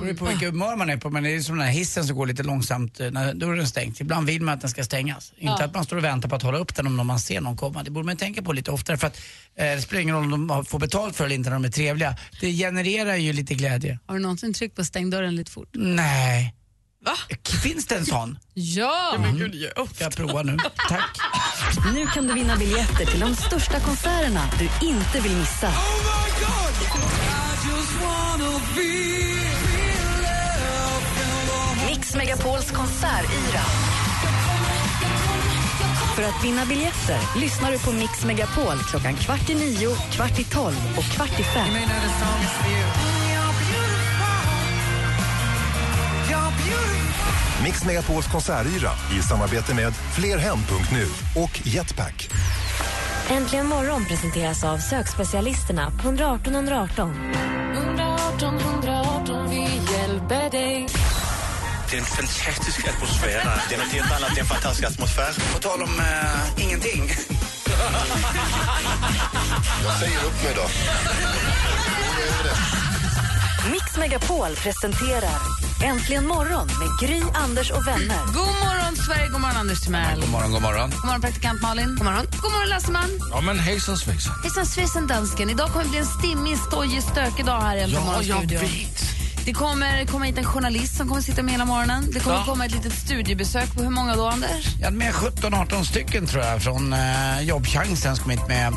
Det 0.00 0.04
beror 0.04 0.14
på 0.14 0.24
vilket 0.24 0.50
humör 0.50 0.76
man 0.76 0.90
är 0.90 0.96
på, 0.96 1.10
men 1.10 1.22
det 1.22 1.30
är 1.34 1.40
som 1.40 1.58
den 1.58 1.66
här 1.66 1.72
hissen 1.72 2.04
som 2.04 2.16
går 2.16 2.26
lite 2.26 2.42
långsamt 2.42 3.00
eh, 3.00 3.10
när 3.10 3.34
dörren 3.34 3.68
stängs. 3.68 4.00
Ibland 4.00 4.26
vill 4.26 4.42
man 4.42 4.54
att 4.54 4.60
den 4.60 4.70
ska 4.70 4.84
stängas. 4.84 5.32
Inte 5.36 5.64
att 5.64 5.74
man 5.74 5.84
står 5.84 5.96
och 5.96 6.04
väntar 6.04 6.28
på 6.28 6.36
att 6.36 6.42
hålla 6.42 6.58
upp 6.58 6.74
den 6.76 6.86
om 7.00 7.06
man 7.06 7.20
ser 7.20 7.40
någon 7.40 7.56
komma. 7.56 7.82
Det 7.82 7.90
borde 7.90 8.06
man 8.06 8.16
tänka 8.16 8.42
på 8.42 8.52
lite 8.52 8.70
oftare 8.70 8.96
för 8.96 9.06
att 9.06 9.20
eh, 9.56 9.64
det 9.64 9.82
spelar 9.82 10.02
ingen 10.02 10.14
roll 10.14 10.34
om 10.34 10.46
de 10.46 10.64
får 10.64 10.78
betalt 10.78 11.16
för 11.16 11.24
det 11.24 11.26
eller 11.26 11.34
inte 11.36 11.50
när 11.50 11.56
de 11.56 11.64
är 11.64 11.70
trevliga. 11.70 12.16
Det 12.40 12.52
genererar 12.52 13.16
ju 13.16 13.32
lite 13.32 13.54
glädje. 13.54 13.98
Har 14.06 14.14
du 14.14 14.22
någonsin 14.22 14.54
tryckt 14.54 14.76
på 14.76 14.84
stäng 14.84 15.10
dörren 15.10 15.36
lite 15.36 15.50
fort? 15.50 15.68
Nej. 15.72 16.54
Va? 17.04 17.16
Finns 17.62 17.86
det 17.86 17.96
en 17.96 18.06
sån? 18.06 18.38
Ja! 18.54 19.16
Men 19.20 19.36
gud, 19.36 19.54
jag 19.54 19.88
Ska 19.94 20.04
jag 20.04 20.16
prova 20.16 20.42
nu? 20.42 20.56
Tack. 20.88 21.18
Nu 21.94 22.06
kan 22.06 22.26
du 22.26 22.34
vinna 22.34 22.56
biljetter 22.56 23.04
till 23.06 23.20
de 23.20 23.36
största 23.36 23.80
konserterna 23.80 24.50
du 24.58 24.86
inte 24.86 25.20
vill 25.20 25.36
missa. 25.36 25.72
Mix 32.14 32.26
Megapols 32.26 32.70
konsertyra. 32.70 33.60
För 36.16 36.22
att 36.22 36.44
vinna 36.44 36.64
biljetter 36.66 37.40
lyssnar 37.40 37.72
du 37.72 37.78
på 37.78 37.92
Mix 37.92 38.24
Megapol 38.24 38.78
klockan 38.90 39.14
kvart 39.14 39.50
i 39.50 39.54
nio, 39.54 39.96
kvart 40.10 40.38
i 40.38 40.44
tolv 40.44 40.76
och 40.96 41.04
kvart 41.04 41.40
i 41.40 41.42
fem. 41.42 41.68
Mix 47.64 47.84
Megapols 47.84 48.26
konsertyra 48.26 48.90
i 49.18 49.22
samarbete 49.22 49.74
med 49.74 49.92
flerhem.nu 49.94 51.06
och 51.42 51.60
Jetpack. 51.66 52.30
Äntligen 53.30 53.66
morgon 53.66 54.04
presenteras 54.04 54.64
av 54.64 54.78
sökspecialisterna 54.78 55.90
på 55.90 56.08
118 56.08 56.54
118. 56.54 57.10
118 57.74 58.24
118, 58.34 58.83
Det 61.94 61.98
är 61.98 62.02
en 62.02 62.06
fantastisk 62.06 62.88
atmosfär. 62.88 63.60
Det 63.68 63.74
är 63.74 63.78
något 63.78 63.92
helt 63.92 64.12
annat, 64.12 64.30
det 64.34 64.38
är 64.38 64.40
en 64.40 64.46
fantastisk 64.46 64.88
atmosfär. 64.88 65.32
På 65.52 65.58
tal 65.58 65.82
om 65.82 66.00
eh, 66.00 66.64
ingenting. 66.64 67.12
Jag 69.84 69.98
säger 69.98 70.16
upp 70.24 70.42
mig 70.44 70.52
då. 70.56 70.62
Mix 73.70 73.96
Megapol 73.96 74.54
presenterar 74.56 75.38
Äntligen 75.84 76.26
morgon 76.26 76.66
med 76.66 77.08
Gry, 77.08 77.22
Anders 77.34 77.70
och 77.70 77.86
vänner. 77.86 78.26
God 78.26 78.36
morgon 78.46 78.96
Sverige, 78.96 79.28
god 79.28 79.40
morgon 79.40 79.56
Anders 79.56 79.80
Timell. 79.80 80.20
God 80.20 80.30
morgon, 80.30 80.52
god 80.52 80.62
morgon. 80.62 80.90
God 80.90 81.04
morgon 81.04 81.20
praktikant 81.20 81.62
Malin. 81.62 81.94
God 81.96 82.04
morgon. 82.04 82.26
God 82.42 82.52
morgon 82.52 82.68
Lasseman. 82.68 83.10
Ja, 83.30 83.40
men 83.40 83.58
hejsan 83.58 83.96
svejsan. 83.96 84.34
Hejsan 84.42 84.66
svejsan 84.66 85.06
dansken. 85.06 85.50
Idag 85.50 85.68
kommer 85.68 85.84
det 85.84 85.90
bli 85.90 85.98
en 85.98 86.06
stimmig, 86.06 86.58
stojig, 86.58 87.02
stökig 87.02 87.44
dag 87.44 87.60
här 87.60 87.76
i 87.76 87.80
Äntligen 87.80 88.02
Ja, 88.04 88.12
morgon 88.12 88.26
jag 88.26 88.38
studio. 88.38 88.60
vet. 88.60 89.13
Det 89.44 89.52
kommer 89.52 90.06
komma 90.06 90.24
hit 90.24 90.38
en 90.38 90.44
journalist 90.44 90.96
som 90.96 91.08
kommer 91.08 91.20
sitta 91.20 91.42
med 91.42 91.52
hela 91.52 91.64
morgonen. 91.64 92.10
Det 92.12 92.20
kommer 92.20 92.44
komma 92.44 92.66
ett 92.66 92.72
litet 92.72 92.92
studiebesök 92.92 93.74
på 93.74 93.82
hur 93.82 93.90
många 93.90 94.16
då, 94.16 94.26
Anders? 94.26 94.66
Jag 94.78 94.84
hade 94.84 94.96
med 94.96 95.12
17-18 95.12 95.82
stycken 95.82 96.26
tror 96.26 96.44
jag 96.44 96.62
från 96.62 96.92
eh, 96.92 97.40
Jobbchansen 97.42 98.16
som 98.16 98.30
hit 98.30 98.48
med 98.48 98.72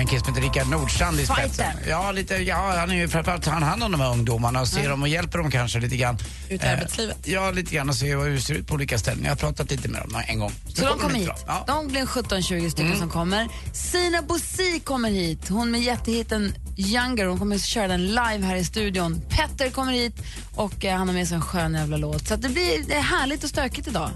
en 0.00 0.06
kille 0.06 0.24
som 0.24 0.34
heter 0.34 0.48
Rickard 0.48 0.68
Nordstrand 0.68 1.20
i 1.20 1.26
spetsen. 1.26 1.66
Ja, 1.88 2.12
lite, 2.12 2.34
ja, 2.36 2.74
han 2.78 2.90
är 2.90 2.94
ju 2.94 3.08
framförallt 3.08 3.46
han 3.46 3.62
hand 3.62 3.82
om 3.82 3.92
de 3.92 4.00
här 4.00 4.10
ungdomarna 4.12 4.60
och 4.60 4.68
ser 4.68 4.88
dem 4.88 5.02
och 5.02 5.08
hjälper 5.08 5.38
dem 5.38 5.50
kanske 5.50 5.80
lite 5.80 5.96
grann. 5.96 6.18
Ut 6.48 6.62
i 6.62 6.66
Eh, 6.66 6.72
arbetslivet. 6.72 7.16
Ja, 7.24 7.50
lite 7.50 7.74
grann 7.74 7.88
och 7.88 7.94
se 7.94 8.16
hur 8.16 8.30
det 8.30 8.40
ser 8.40 8.54
ut 8.54 8.66
på 8.66 8.74
olika 8.74 8.98
ställen. 8.98 9.24
Jag 9.24 9.30
har 9.30 9.36
pratat 9.36 9.70
lite 9.70 9.88
med 9.88 10.00
dem 10.02 10.22
en 10.26 10.38
gång. 10.38 10.52
Så 10.74 10.84
de 10.86 10.98
kommer 10.98 11.14
hit. 11.14 11.24
idag. 11.24 11.36
Ja. 11.46 11.64
De 11.66 11.88
blir 11.88 12.00
en 12.00 12.06
17-20 12.06 12.70
stycken 12.70 12.98
som 12.98 13.10
kommer. 13.10 13.48
Sina 13.72 14.22
Bosi 14.22 14.80
kommer 14.84 15.10
hit. 15.10 15.48
Hon 15.48 15.70
med 15.70 15.80
jättehitten 15.80 16.54
Younger. 16.76 17.26
Hon 17.26 17.38
kommer 17.38 17.56
att 17.56 17.62
köra 17.62 17.88
den 17.88 18.06
live 18.06 18.40
här 18.42 18.56
i 18.56 18.64
studion. 18.64 19.20
Petter 19.28 19.70
kommer 19.70 19.92
hit 19.92 20.14
och 20.54 20.84
eh, 20.84 20.96
han 20.96 21.08
har 21.08 21.14
med 21.14 21.28
sig 21.28 21.34
en 21.34 21.42
skön 21.42 21.74
jävla 21.74 21.96
låt. 21.96 22.28
Så 22.28 22.34
att 22.34 22.42
det 22.42 22.48
blir 22.48 22.84
det 22.88 22.94
är 22.94 23.00
härligt 23.00 23.44
och 23.44 23.50
stökigt 23.50 23.88
idag. 23.88 24.10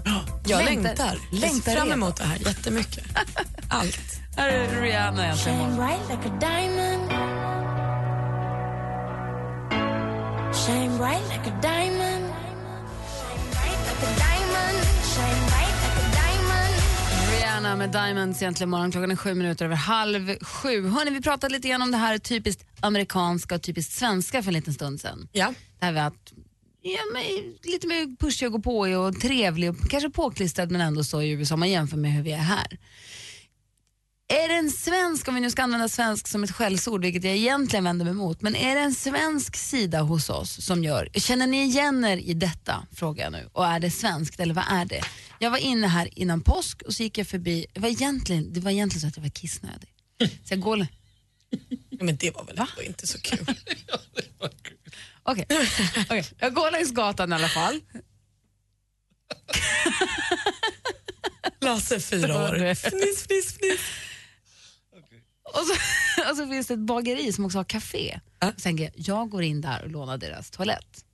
Jag 0.45 0.65
längtar. 0.65 1.17
Längtar 1.31 1.71
ser 1.71 1.77
fram 1.77 1.91
emot 1.91 2.15
det 2.17 2.23
här 2.23 2.37
jättemycket. 2.45 3.03
Allt. 3.67 4.22
Här 4.35 4.49
är 4.49 4.81
Rihanna 4.81 5.25
egentligen. 5.25 5.57
Shine 5.57 5.75
bright 5.75 6.09
like 6.09 6.29
a 6.29 6.37
diamond. 6.39 7.09
Shine 10.55 10.97
bright 10.97 11.23
like 11.29 11.49
a 11.49 11.59
diamond. 11.61 12.25
Shine 13.17 13.45
bright 13.51 13.79
like 13.87 14.03
a 14.03 14.13
diamond. 14.25 14.77
Shine 15.13 15.41
bright 15.49 15.75
like 15.83 15.99
a 16.03 16.09
diamond. 16.21 16.73
Rihanna 17.31 17.75
med 17.75 17.91
Diamonds 17.91 18.41
egentligen 18.41 18.69
morgon. 18.69 18.91
Klockan 18.91 19.11
är 19.11 19.15
sju 19.15 19.33
minuter 19.33 19.65
över 19.65 19.75
halv 19.75 20.39
sju. 20.41 20.87
Hörrni, 20.87 21.11
vi 21.11 21.21
pratade 21.21 21.53
lite 21.53 21.67
grann 21.67 21.81
om 21.81 21.91
det 21.91 21.97
här 21.97 22.17
typiskt 22.17 22.65
amerikanska 22.79 23.55
och 23.55 23.61
typiskt 23.61 23.93
svenska 23.93 24.43
för 24.43 24.49
en 24.49 24.53
liten 24.53 24.73
stund 24.73 25.01
sedan. 25.01 25.27
Ja. 25.31 25.53
Det 25.79 25.85
här 25.85 25.93
med 25.93 26.07
att 26.07 26.33
ja, 26.81 26.99
men, 27.13 27.23
lite 27.63 27.87
mer 27.87 28.17
pushig 28.17 28.47
och 28.47 28.51
gå 28.51 28.59
på 28.59 28.79
och 28.79 29.21
trevlig 29.21 29.69
och 29.69 29.89
kanske 29.89 30.09
påklistrad 30.09 30.71
men 30.71 30.81
ändå 30.81 31.03
så 31.03 31.21
i 31.21 31.31
USA 31.31 31.53
om 31.53 31.59
man 31.59 31.69
jämför 31.69 31.97
med 31.97 32.11
hur 32.11 32.23
vi 32.23 32.31
är 32.31 32.37
här. 32.37 32.77
Är 34.33 34.47
det 34.47 34.53
en 34.53 34.71
svensk, 34.71 35.27
om 35.27 35.35
vi 35.35 35.41
nu 35.41 35.51
ska 35.51 35.63
använda 35.63 35.89
svensk 35.89 36.27
som 36.27 36.43
ett 36.43 36.51
skällsord, 36.51 37.01
vilket 37.01 37.23
jag 37.23 37.35
egentligen 37.35 37.83
vänder 37.83 38.05
mig 38.05 38.11
emot, 38.11 38.41
men 38.41 38.55
är 38.55 38.75
det 38.75 38.81
en 38.81 38.93
svensk 38.93 39.55
sida 39.55 40.01
hos 40.01 40.29
oss 40.29 40.65
som 40.65 40.83
gör, 40.83 41.09
känner 41.13 41.47
ni 41.47 41.63
igen 41.63 42.05
er 42.05 42.17
i 42.17 42.33
detta, 42.33 42.87
frågar 42.91 43.23
jag 43.23 43.31
nu, 43.31 43.49
och 43.51 43.65
är 43.65 43.79
det 43.79 43.91
svenskt 43.91 44.39
eller 44.39 44.53
vad 44.53 44.63
är 44.69 44.85
det? 44.85 45.01
Jag 45.39 45.51
var 45.51 45.57
inne 45.57 45.87
här 45.87 46.19
innan 46.19 46.41
påsk 46.41 46.81
och 46.81 46.93
så 46.93 47.03
gick 47.03 47.17
jag 47.17 47.27
förbi, 47.27 47.65
det 47.73 47.79
var 47.79 47.89
egentligen, 47.89 48.53
det 48.53 48.59
var 48.59 48.71
egentligen 48.71 49.01
så 49.01 49.07
att 49.07 49.17
jag 49.17 49.23
var 49.23 49.29
kissnödig. 49.29 49.89
Så 50.19 50.53
jag 50.53 50.59
går, 50.59 50.87
Men 51.99 52.17
det 52.17 52.31
var 52.31 52.43
väl 52.43 52.57
ändå 52.57 52.83
inte 52.83 53.07
så 53.07 53.21
kul. 53.21 53.45
Okej, 55.23 55.45
okej. 56.09 56.25
jag 56.39 56.53
går 56.53 56.71
längs 56.71 56.91
gatan 56.91 57.31
i 57.31 57.35
alla 57.35 57.47
fall. 57.47 57.81
Lasse 61.61 61.99
fyra 61.99 62.43
år. 62.43 62.73
Fniss, 62.75 63.27
fniss, 63.27 63.57
fniss. 63.57 63.79
Och 65.53 65.59
så, 65.59 65.73
och 66.31 66.37
så 66.37 66.47
finns 66.47 66.67
det 66.67 66.73
ett 66.73 66.79
bageri 66.79 67.33
som 67.33 67.45
också 67.45 67.57
har 67.57 67.63
café. 67.63 68.19
Ja. 68.39 68.51
Så 68.57 68.61
tänker 68.61 68.83
jag, 68.83 68.93
jag 68.95 69.29
går 69.29 69.43
in 69.43 69.61
där 69.61 69.83
och 69.83 69.89
lånar 69.89 70.17
deras 70.17 70.51
toalett. 70.51 71.05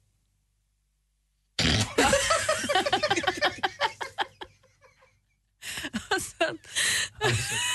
och 6.10 6.22
sen, 6.22 6.58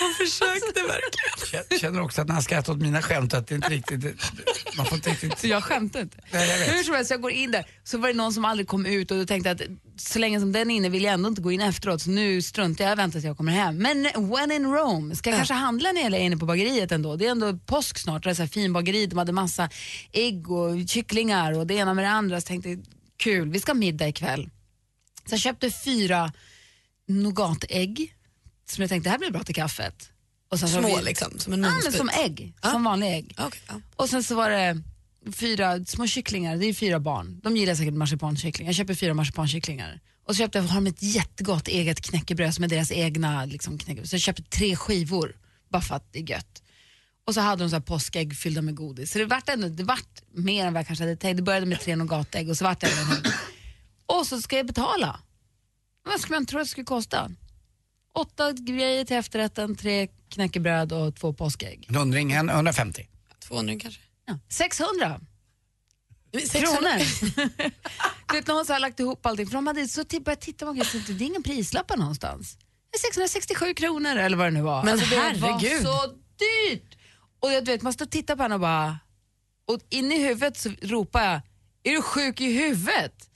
Han 0.00 0.14
försökte 0.14 0.80
verkligen. 0.80 1.64
Jag 1.70 1.80
känner 1.80 2.00
också 2.00 2.20
att 2.20 2.26
när 2.26 2.34
han 2.34 2.42
skrattar 2.42 2.72
åt 2.72 2.78
mina 2.78 3.02
skämt 3.02 3.34
att 3.34 3.46
det 3.46 3.54
inte 3.54 3.68
riktigt... 3.68 4.04
Man 4.76 4.86
får 4.86 4.96
inte 4.96 5.10
riktigt... 5.10 5.44
jag 5.44 5.64
skämtar 5.64 6.00
inte. 6.00 6.18
Nej, 6.32 6.48
jag 6.48 6.58
vet. 6.58 6.68
Hur 6.68 6.82
som 6.82 6.94
helst, 6.94 7.10
jag 7.10 7.20
går 7.20 7.30
in 7.30 7.50
där, 7.50 7.66
så 7.84 7.98
var 7.98 8.08
det 8.08 8.14
någon 8.14 8.32
som 8.32 8.44
aldrig 8.44 8.68
kom 8.68 8.86
ut 8.86 9.10
och 9.10 9.16
då 9.16 9.26
tänkte 9.26 9.50
att 9.50 9.60
så 9.96 10.18
länge 10.18 10.40
som 10.40 10.52
den 10.52 10.70
är 10.70 10.74
inne 10.74 10.88
vill 10.88 11.04
jag 11.04 11.14
ändå 11.14 11.28
inte 11.28 11.42
gå 11.42 11.52
in 11.52 11.60
efteråt 11.60 12.02
så 12.02 12.10
nu 12.10 12.42
struntar 12.42 12.84
jag 12.84 12.92
och 12.92 12.98
väntar 12.98 13.12
tills 13.12 13.24
jag 13.24 13.36
kommer 13.36 13.52
hem. 13.52 13.76
Men 13.76 14.02
when 14.30 14.52
in 14.52 14.66
Rome, 14.66 15.16
ska 15.16 15.30
jag 15.30 15.36
kanske 15.36 15.54
handla 15.54 15.92
när 15.92 16.02
jag 16.02 16.12
är 16.12 16.18
inne 16.18 16.36
på 16.36 16.46
bageriet 16.46 16.92
ändå? 16.92 17.16
Det 17.16 17.26
är 17.26 17.30
ändå 17.30 17.58
påsk 17.66 17.98
snart, 17.98 18.24
det 18.24 18.30
är 18.30 18.34
så 18.34 18.42
här 18.42 18.48
fin 18.48 18.72
bageri, 18.72 19.06
de 19.06 19.18
hade 19.18 19.32
massa 19.32 19.68
ägg 20.12 20.50
och 20.50 20.88
kycklingar 20.88 21.58
och 21.58 21.66
det 21.66 21.74
ena 21.74 21.94
med 21.94 22.04
det 22.04 22.10
andra. 22.10 22.40
Så 22.40 22.46
tänkte 22.46 22.78
kul, 23.16 23.50
vi 23.50 23.60
ska 23.60 23.72
ha 23.72 23.74
middag 23.74 24.08
ikväll. 24.08 24.50
Så 25.26 25.32
jag 25.32 25.40
köpte 25.40 25.70
fyra 25.70 26.32
nougatägg 27.08 28.14
som 28.66 28.82
jag 28.82 28.88
tänkte, 28.90 29.06
det 29.08 29.10
här 29.10 29.18
blir 29.18 29.30
bra 29.30 29.42
till 29.42 29.54
kaffet. 29.54 30.10
Och 30.50 30.58
sen 30.58 30.68
Små 30.68 30.96
vi- 30.96 31.02
liksom, 31.04 31.38
som 31.38 31.52
en 31.52 31.62
Ja, 31.62 31.66
men 31.68 31.74
munsbit. 31.74 31.96
som 31.96 32.08
ägg, 32.08 32.54
Ja. 32.62 32.70
som 32.70 32.84
vanliga 32.84 33.10
ägg. 33.16 33.34
Okej, 33.38 33.60
ja. 33.68 33.80
Och 33.96 34.08
sen 34.08 34.22
så 34.22 34.34
var 34.34 34.50
det 34.50 34.82
fyra 35.32 35.84
små 35.84 36.06
kycklingar, 36.06 36.56
det 36.56 36.66
är 36.66 36.74
fyra 36.74 37.00
barn. 37.00 37.40
De 37.42 37.56
gillar 37.56 37.74
säkert 37.74 37.94
marsipankycklingar. 37.94 38.68
Jag 38.68 38.76
köper 38.76 38.94
fyra 38.94 39.14
marsipankycklingar. 39.14 40.00
Och 40.26 40.34
så 40.34 40.38
köpte 40.38 40.58
jag, 40.58 40.62
har 40.64 40.74
de 40.80 40.86
ett 40.86 41.02
jättegott 41.02 41.68
eget 41.68 42.00
knäckebröd 42.00 42.54
som 42.54 42.64
är 42.64 42.68
deras 42.68 42.92
egna 42.92 43.44
liksom, 43.44 43.78
knäckebröd. 43.78 44.08
Så 44.08 44.14
jag 44.14 44.20
köpte 44.20 44.42
tre 44.42 44.76
skivor, 44.76 45.36
bara 45.70 45.82
för 45.82 45.94
att 45.94 46.12
det 46.12 46.18
är 46.18 46.30
gött. 46.30 46.62
Och 47.26 47.34
så 47.34 47.40
hade 47.40 47.64
de 47.64 47.70
så 47.70 47.76
här 47.76 47.80
påskägg 47.80 48.36
fyllda 48.36 48.62
med 48.62 48.74
godis. 48.74 49.12
Så 49.12 49.18
det 49.18 49.24
vart, 49.24 49.48
ändå, 49.48 49.68
det 49.68 49.84
vart 49.84 50.22
mer 50.34 50.66
än 50.66 50.72
vad 50.72 50.80
jag 50.80 50.86
kanske 50.86 51.04
hade 51.04 51.16
tänkt. 51.16 51.36
Det 51.36 51.42
började 51.42 51.66
med 51.66 51.80
tre 51.80 51.96
nougatägg 51.96 52.48
och 52.50 52.56
så 52.58 52.64
vart 52.64 52.80
det 52.80 52.86
ändå 53.00 53.30
Och 54.06 54.26
så 54.26 54.40
ska 54.42 54.56
jag 54.56 54.66
betala. 54.66 55.20
Vad 56.04 56.20
skulle 56.20 56.36
man 56.36 56.46
tro 56.46 56.58
att 56.60 56.64
det 56.64 56.70
skulle 56.70 56.84
kosta? 56.84 57.30
Åtta 58.14 58.52
grejer 58.52 59.04
till 59.04 59.16
efterrätten, 59.16 59.76
tre 59.76 60.08
knäckebröd 60.28 60.92
och 60.92 61.14
två 61.16 61.32
påskägg. 61.32 61.86
Rundring 61.90 62.32
en 62.32 62.48
150. 62.50 63.08
200 63.48 63.74
kanske. 63.80 64.00
Ja. 64.26 64.38
600 64.48 65.20
600. 66.48 66.68
kronor. 66.68 66.98
du 68.28 68.34
vet 68.34 68.46
när 68.46 68.54
hon 68.54 68.64
så 68.66 68.72
har 68.72 68.80
lagt 68.80 69.00
ihop 69.00 69.26
allting, 69.26 69.46
för 69.46 69.54
de 69.54 69.66
hade 69.66 69.88
så 69.88 70.04
t- 70.04 70.20
börjat 70.20 70.40
titta 70.40 70.66
på 70.66 70.72
grejer, 70.72 70.84
så 70.84 71.12
det 71.12 71.24
är 71.24 71.26
ingen 71.26 71.42
prislappar 71.42 71.96
någonstans. 71.96 72.56
Det 72.90 72.96
är 72.96 73.00
667 73.00 73.74
kronor 73.74 74.16
eller 74.16 74.36
vad 74.36 74.46
det 74.46 74.50
nu 74.50 74.62
var. 74.62 74.84
Men 74.84 74.98
det 74.98 75.04
herregud. 75.04 75.84
var 75.84 76.02
så 76.02 76.06
dyrt. 76.70 76.96
Och 77.40 77.52
jag, 77.52 77.64
du 77.64 77.72
vet, 77.72 77.82
man 77.82 77.92
står 77.92 78.04
och 78.04 78.10
tittar 78.10 78.36
på 78.36 78.42
henne 78.42 78.54
och 78.54 78.60
bara, 78.60 78.98
och 79.68 79.78
in 79.90 80.12
i 80.12 80.18
huvudet 80.28 80.56
så 80.56 80.70
ropar 80.82 81.22
jag, 81.24 81.40
är 81.82 81.92
du 81.96 82.02
sjuk 82.02 82.40
i 82.40 82.52
huvudet? 82.52 83.30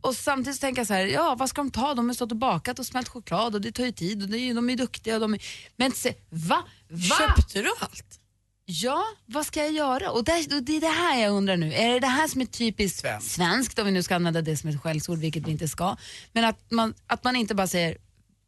Och 0.00 0.16
samtidigt 0.16 0.60
tänker 0.60 0.80
jag 0.80 0.86
så 0.86 0.94
här, 0.94 1.06
ja 1.06 1.34
vad 1.38 1.48
ska 1.48 1.60
de 1.60 1.70
ta? 1.70 1.94
De 1.94 2.08
har 2.08 2.14
stått 2.14 2.30
och 2.30 2.38
bakat 2.38 2.78
och 2.78 2.86
smält 2.86 3.08
choklad 3.08 3.54
och 3.54 3.60
det 3.60 3.72
tar 3.72 3.84
ju 3.84 3.92
tid 3.92 4.22
och 4.22 4.28
det 4.28 4.52
de 4.52 4.70
är 4.70 4.76
duktiga. 4.76 5.14
Och 5.14 5.20
de 5.20 5.34
är, 5.34 5.42
men 5.76 5.92
se, 5.92 6.14
va? 6.30 6.64
va? 6.88 7.16
Köpte 7.18 7.62
du 7.62 7.72
allt? 7.80 8.20
Ja, 8.68 9.04
vad 9.26 9.46
ska 9.46 9.60
jag 9.60 9.72
göra? 9.72 10.10
Och, 10.10 10.24
där, 10.24 10.56
och 10.56 10.62
det 10.62 10.76
är 10.76 10.80
det 10.80 10.86
här 10.86 11.22
jag 11.22 11.32
undrar 11.32 11.56
nu. 11.56 11.72
Är 11.72 11.92
det 11.92 12.00
det 12.00 12.06
här 12.06 12.28
som 12.28 12.40
är 12.40 12.46
typiskt 12.46 13.00
Svenskt. 13.00 13.30
svenskt, 13.30 13.78
om 13.78 13.86
vi 13.86 13.92
nu 13.92 14.02
ska 14.02 14.14
använda 14.14 14.42
det 14.42 14.56
som 14.56 14.70
ett 14.70 14.82
skällsord, 14.82 15.18
vilket 15.18 15.46
vi 15.46 15.50
inte 15.50 15.68
ska. 15.68 15.96
Men 16.32 16.44
att 16.44 16.70
man, 16.70 16.94
att 17.06 17.24
man 17.24 17.36
inte 17.36 17.54
bara 17.54 17.66
säger, 17.66 17.98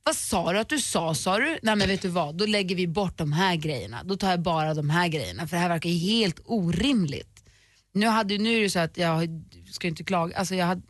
vad 0.05 0.17
sa 0.17 0.53
du 0.53 0.59
att 0.59 0.69
du 0.69 0.81
sa, 0.81 1.15
sa 1.15 1.39
du? 1.39 1.59
Nej 1.63 1.77
men 1.77 1.89
vet 1.89 2.03
du 2.03 2.09
vad, 2.09 2.35
då 2.35 2.47
lägger 2.47 2.77
vi 2.77 2.87
bort 2.87 3.19
de 3.19 3.33
här 3.33 3.57
grejerna. 3.57 4.03
Då 4.05 4.17
tar 4.17 4.31
jag 4.31 4.41
bara 4.41 4.75
de 4.75 4.91
här 4.91 5.09
grejerna, 5.09 5.47
för 5.49 5.57
det 5.57 5.61
här 5.61 5.69
verkar 5.69 5.91
ju 5.91 5.97
helt 5.97 6.41
orimligt. 6.45 7.45
Nu, 7.93 8.07
hade, 8.07 8.39
nu 8.39 8.57
är 8.57 8.61
det 8.61 8.71
så 8.71 8.79
att 8.79 8.97
jag 8.97 9.29
ska 9.73 9.89
inte 9.89 10.05
klaga, 10.05 10.37
alltså 10.37 10.55
jag 10.55 10.67
hade. 10.67 10.83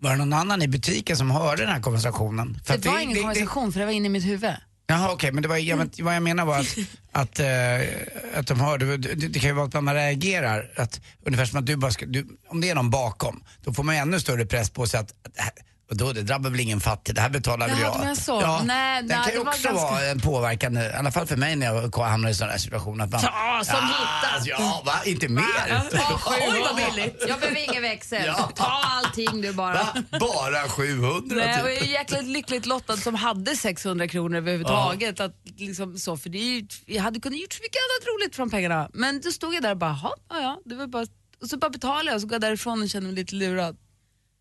Var 0.00 0.10
det 0.10 0.16
någon 0.16 0.32
annan 0.32 0.62
i 0.62 0.68
butiken 0.68 1.16
som 1.16 1.30
hörde 1.30 1.62
den 1.62 1.72
här 1.72 1.80
konversationen? 1.80 2.60
För 2.64 2.78
Det 2.78 2.88
var 2.88 3.00
ingen 3.00 3.16
konversation 3.22 3.72
för 3.72 3.80
det 3.80 3.86
var 3.86 3.92
inne 3.92 4.06
i 4.06 4.10
mitt 4.10 4.24
huvud. 4.24 4.50
Jaha 4.86 5.12
okej, 5.12 5.32
men 5.32 5.42
det 5.42 5.48
var, 5.48 5.56
jag, 5.56 5.90
vad 6.02 6.14
jag 6.14 6.22
menar 6.22 6.44
var 6.44 6.58
att, 6.58 6.76
att, 7.12 7.40
eh, 7.40 8.38
att 8.38 8.46
de 8.46 8.60
hörde, 8.60 8.96
det, 8.96 9.14
det 9.14 9.38
kan 9.38 9.50
ju 9.50 9.54
vara 9.54 9.66
att 9.66 9.84
man 9.84 9.94
reagerar, 9.94 10.70
att, 10.76 11.00
ungefär 11.26 11.44
som 11.44 11.58
att 11.58 11.66
du 11.66 11.76
bara 11.76 11.90
ska, 11.90 12.06
du, 12.06 12.26
om 12.48 12.60
det 12.60 12.70
är 12.70 12.74
någon 12.74 12.90
bakom, 12.90 13.44
då 13.64 13.72
får 13.72 13.82
man 13.82 13.94
ju 13.94 14.00
ännu 14.00 14.20
större 14.20 14.46
press 14.46 14.70
på 14.70 14.86
sig 14.86 15.00
att, 15.00 15.10
att 15.10 15.34
det 15.34 15.42
då, 15.90 16.12
det 16.12 16.22
drabbar 16.22 16.50
väl 16.50 16.60
ingen 16.60 16.80
fattig, 16.80 17.14
det 17.14 17.20
här 17.20 17.30
betalar 17.30 17.68
väl 17.68 17.78
jag. 17.80 18.16
så. 18.16 18.60
Nej, 18.62 19.02
det 19.02 19.08
nej, 19.08 19.24
kan 19.24 19.32
ju 19.32 19.38
också 19.38 19.68
ganska- 19.68 19.72
vara 19.72 20.04
en 20.06 20.20
påverkande, 20.20 20.80
i 20.80 20.92
alla 20.92 21.10
fall 21.12 21.26
för 21.26 21.36
mig 21.36 21.56
när 21.56 21.66
jag 21.66 21.96
hamnar 21.98 22.30
i 22.30 22.34
sådana 22.34 22.52
här 22.52 22.58
situationer. 22.58 23.04
Att 23.04 23.10
man, 23.10 23.20
Ja, 23.24 23.62
som 23.64 23.74
hittar. 23.76 24.42
Ja, 24.60 24.82
va? 24.86 24.92
Inte 25.04 25.28
mer? 25.28 25.44
Oj 26.30 26.60
vad 26.60 26.76
billigt. 26.76 27.24
Jag 27.28 27.40
behöver 27.40 27.70
ingen 27.70 27.82
växel. 27.82 28.22
Ja. 28.26 28.50
Ta 28.56 28.64
allting 28.64 29.40
du 29.42 29.52
bara. 29.52 29.74
Va? 29.74 29.94
Bara 30.20 30.68
700 30.68 31.36
Nej, 31.36 31.54
typ? 31.54 31.64
jag 31.64 31.72
är 31.76 31.84
jäkligt 31.84 32.24
lyckligt 32.24 32.66
lottad 32.66 32.96
som 32.96 33.14
hade 33.14 33.56
600 33.56 34.08
kronor 34.08 34.36
överhuvudtaget. 34.36 35.20
Att 35.20 35.34
liksom 35.56 35.98
så, 35.98 36.16
för 36.16 36.28
det 36.28 36.38
ju, 36.38 36.66
jag 36.86 37.02
hade 37.02 37.20
kunnat 37.20 37.38
gjort 37.40 37.52
så 37.52 37.62
mycket 37.62 37.76
annat 37.76 38.06
roligt 38.14 38.36
från 38.36 38.50
pengarna. 38.50 38.90
Men 38.92 39.20
då 39.20 39.30
stod 39.30 39.54
jag 39.54 39.62
där 39.62 39.70
och 39.70 39.76
bara, 39.76 39.98
"Jaha, 40.02 40.12
ja, 40.30 40.40
ja, 40.40 40.60
det 40.64 40.74
var 40.74 40.86
bara, 40.86 41.06
och 41.42 41.48
så 41.48 41.56
bara 41.58 41.70
betalade 41.70 42.06
jag 42.06 42.14
och 42.14 42.20
så 42.20 42.26
går 42.26 42.34
jag 42.34 42.40
därifrån 42.40 42.82
och 42.82 42.88
känner 42.90 43.06
mig 43.06 43.16
lite 43.16 43.34
lurad 43.34 43.76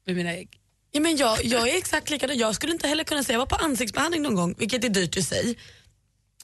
med 0.05 0.15
mina 0.15 0.29
ägg. 0.33 0.49
Ja, 0.91 0.99
men 0.99 1.17
jag, 1.17 1.45
jag 1.45 1.69
är 1.69 1.77
exakt 1.77 2.09
likadan. 2.09 2.37
Jag 2.37 2.55
skulle 2.55 2.73
inte 2.73 2.87
heller 2.87 3.03
kunna 3.03 3.23
säga, 3.23 3.33
jag 3.33 3.39
var 3.39 3.57
på 3.57 3.65
ansiktsbehandling 3.65 4.21
någon 4.21 4.35
gång, 4.35 4.55
vilket 4.57 4.83
är 4.83 4.89
dyrt 4.89 5.17
i 5.17 5.23
sig. 5.23 5.57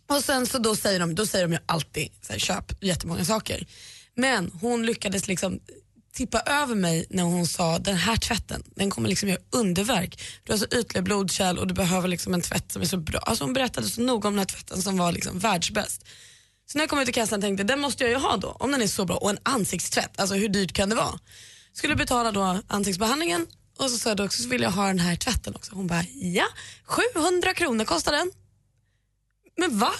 Och 0.07 0.23
sen 0.23 0.47
så 0.47 0.57
då 0.57 0.75
säger 0.75 0.99
de, 0.99 1.15
då 1.15 1.25
säger 1.25 1.45
de 1.45 1.53
ju 1.53 1.59
alltid 1.65 2.09
så 2.21 2.33
här, 2.33 2.39
köp 2.39 2.83
jättemånga 2.83 3.25
saker. 3.25 3.67
Men 4.15 4.51
hon 4.61 4.85
lyckades 4.85 5.27
liksom 5.27 5.59
tippa 6.13 6.39
över 6.39 6.75
mig 6.75 7.05
när 7.09 7.23
hon 7.23 7.47
sa 7.47 7.79
den 7.79 7.95
här 7.95 8.17
tvätten, 8.17 8.63
den 8.75 8.89
kommer 8.89 9.09
liksom 9.09 9.29
göra 9.29 9.41
underverk. 9.51 10.21
Du 10.43 10.53
har 10.53 10.57
så 10.57 10.65
ytliga 10.65 11.01
blodkärl 11.01 11.57
och 11.57 11.67
du 11.67 11.73
behöver 11.73 12.07
liksom 12.07 12.33
en 12.33 12.41
tvätt 12.41 12.71
som 12.71 12.81
är 12.81 12.85
så 12.85 12.97
bra. 12.97 13.19
Alltså 13.19 13.43
hon 13.43 13.53
berättade 13.53 13.87
så 13.87 14.01
noga 14.01 14.27
om 14.27 14.33
den 14.33 14.39
här 14.39 14.45
tvätten 14.45 14.81
som 14.81 14.97
var 14.97 15.11
liksom 15.11 15.39
världsbäst. 15.39 16.05
Så 16.65 16.77
när 16.77 16.83
jag 16.83 16.89
kom 16.89 16.99
ut 16.99 17.09
i 17.09 17.11
kassan 17.11 17.41
tänkte 17.41 17.61
jag, 17.61 17.67
den 17.67 17.79
måste 17.79 18.03
jag 18.03 18.11
ju 18.11 18.17
ha 18.17 18.37
då, 18.37 18.47
om 18.47 18.71
den 18.71 18.81
är 18.81 18.87
så 18.87 19.05
bra. 19.05 19.17
Och 19.17 19.29
en 19.29 19.37
ansiktstvätt, 19.43 20.19
alltså 20.19 20.35
hur 20.35 20.49
dyrt 20.49 20.73
kan 20.73 20.89
det 20.89 20.95
vara? 20.95 21.19
Skulle 21.73 21.95
betala 21.95 22.31
då 22.31 22.61
ansiktsbehandlingen 22.67 23.47
och 23.77 23.91
så 23.91 23.97
sa 23.97 24.09
jag 24.09 24.17
då 24.17 24.25
också, 24.25 24.43
så 24.43 24.49
vill 24.49 24.61
jag 24.61 24.71
ha 24.71 24.87
den 24.87 24.99
här 24.99 25.15
tvätten 25.15 25.55
också. 25.55 25.75
Hon 25.75 25.87
bara, 25.87 26.03
ja, 26.13 26.47
700 26.83 27.53
kronor 27.53 27.85
kostar 27.85 28.11
den. 28.11 28.31
Men 29.57 29.79
va? 29.79 29.91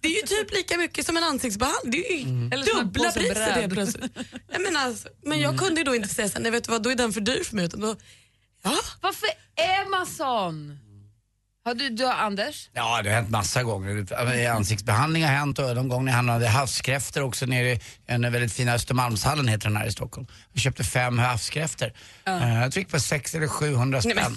Det 0.00 0.08
är 0.08 0.16
ju 0.16 0.22
typ 0.22 0.52
lika 0.52 0.78
mycket 0.78 1.06
som 1.06 1.16
en 1.16 1.24
ansiktsbehandling. 1.24 1.90
Det 1.90 2.12
är 2.12 2.18
ju 2.18 2.24
en 2.24 2.50
dubbla 2.84 3.12
priset 3.12 3.38
helt 3.38 3.72
plötsligt. 3.72 4.12
Jag 4.52 4.62
menar, 4.62 4.80
alltså, 4.80 5.08
men 5.22 5.40
jag 5.40 5.58
kunde 5.58 5.80
ju 5.80 5.84
då 5.84 5.94
inte 5.94 6.08
säga 6.08 6.28
så 6.28 6.38
nej 6.38 6.50
vet 6.50 6.64
du 6.64 6.70
vad, 6.70 6.82
då 6.82 6.90
är 6.90 6.94
den 6.94 7.12
för 7.12 7.20
dyr 7.20 7.44
för 7.44 7.56
mig. 7.56 7.64
Utan 7.64 7.80
då, 7.80 7.96
ja, 8.62 8.78
Varför 9.00 9.28
är 9.56 9.90
man 9.90 10.06
sån? 10.06 10.78
Har 11.64 11.74
du, 11.74 11.88
du 11.90 12.04
har 12.04 12.12
Anders? 12.12 12.70
Ja, 12.72 13.02
det 13.02 13.08
har 13.10 13.16
hänt 13.16 13.30
massa 13.30 13.62
gånger. 13.62 14.46
Ansiktsbehandling 14.50 15.24
har 15.24 15.30
hänt 15.32 15.58
och 15.58 15.74
de 15.74 15.88
gånger 15.88 16.08
jag 16.08 16.16
hamnade 16.16 16.48
havskräftor 16.48 17.22
också 17.22 17.46
nere 17.46 17.72
i 17.72 17.80
den 18.06 18.22
väldigt 18.32 18.52
fina 18.52 18.74
Östermalmshallen 18.74 19.48
heter 19.48 19.68
den 19.68 19.76
här 19.76 19.86
i 19.86 19.92
Stockholm. 19.92 20.26
Jag 20.52 20.62
köpte 20.62 20.84
fem 20.84 21.18
havskräftor. 21.18 21.92
Eh, 22.26 22.60
Jag 22.62 22.76
gick 22.76 22.88
på 22.90 23.00
600 23.00 23.44
eller 23.44 23.54
700 23.54 24.02
spänn. 24.02 24.36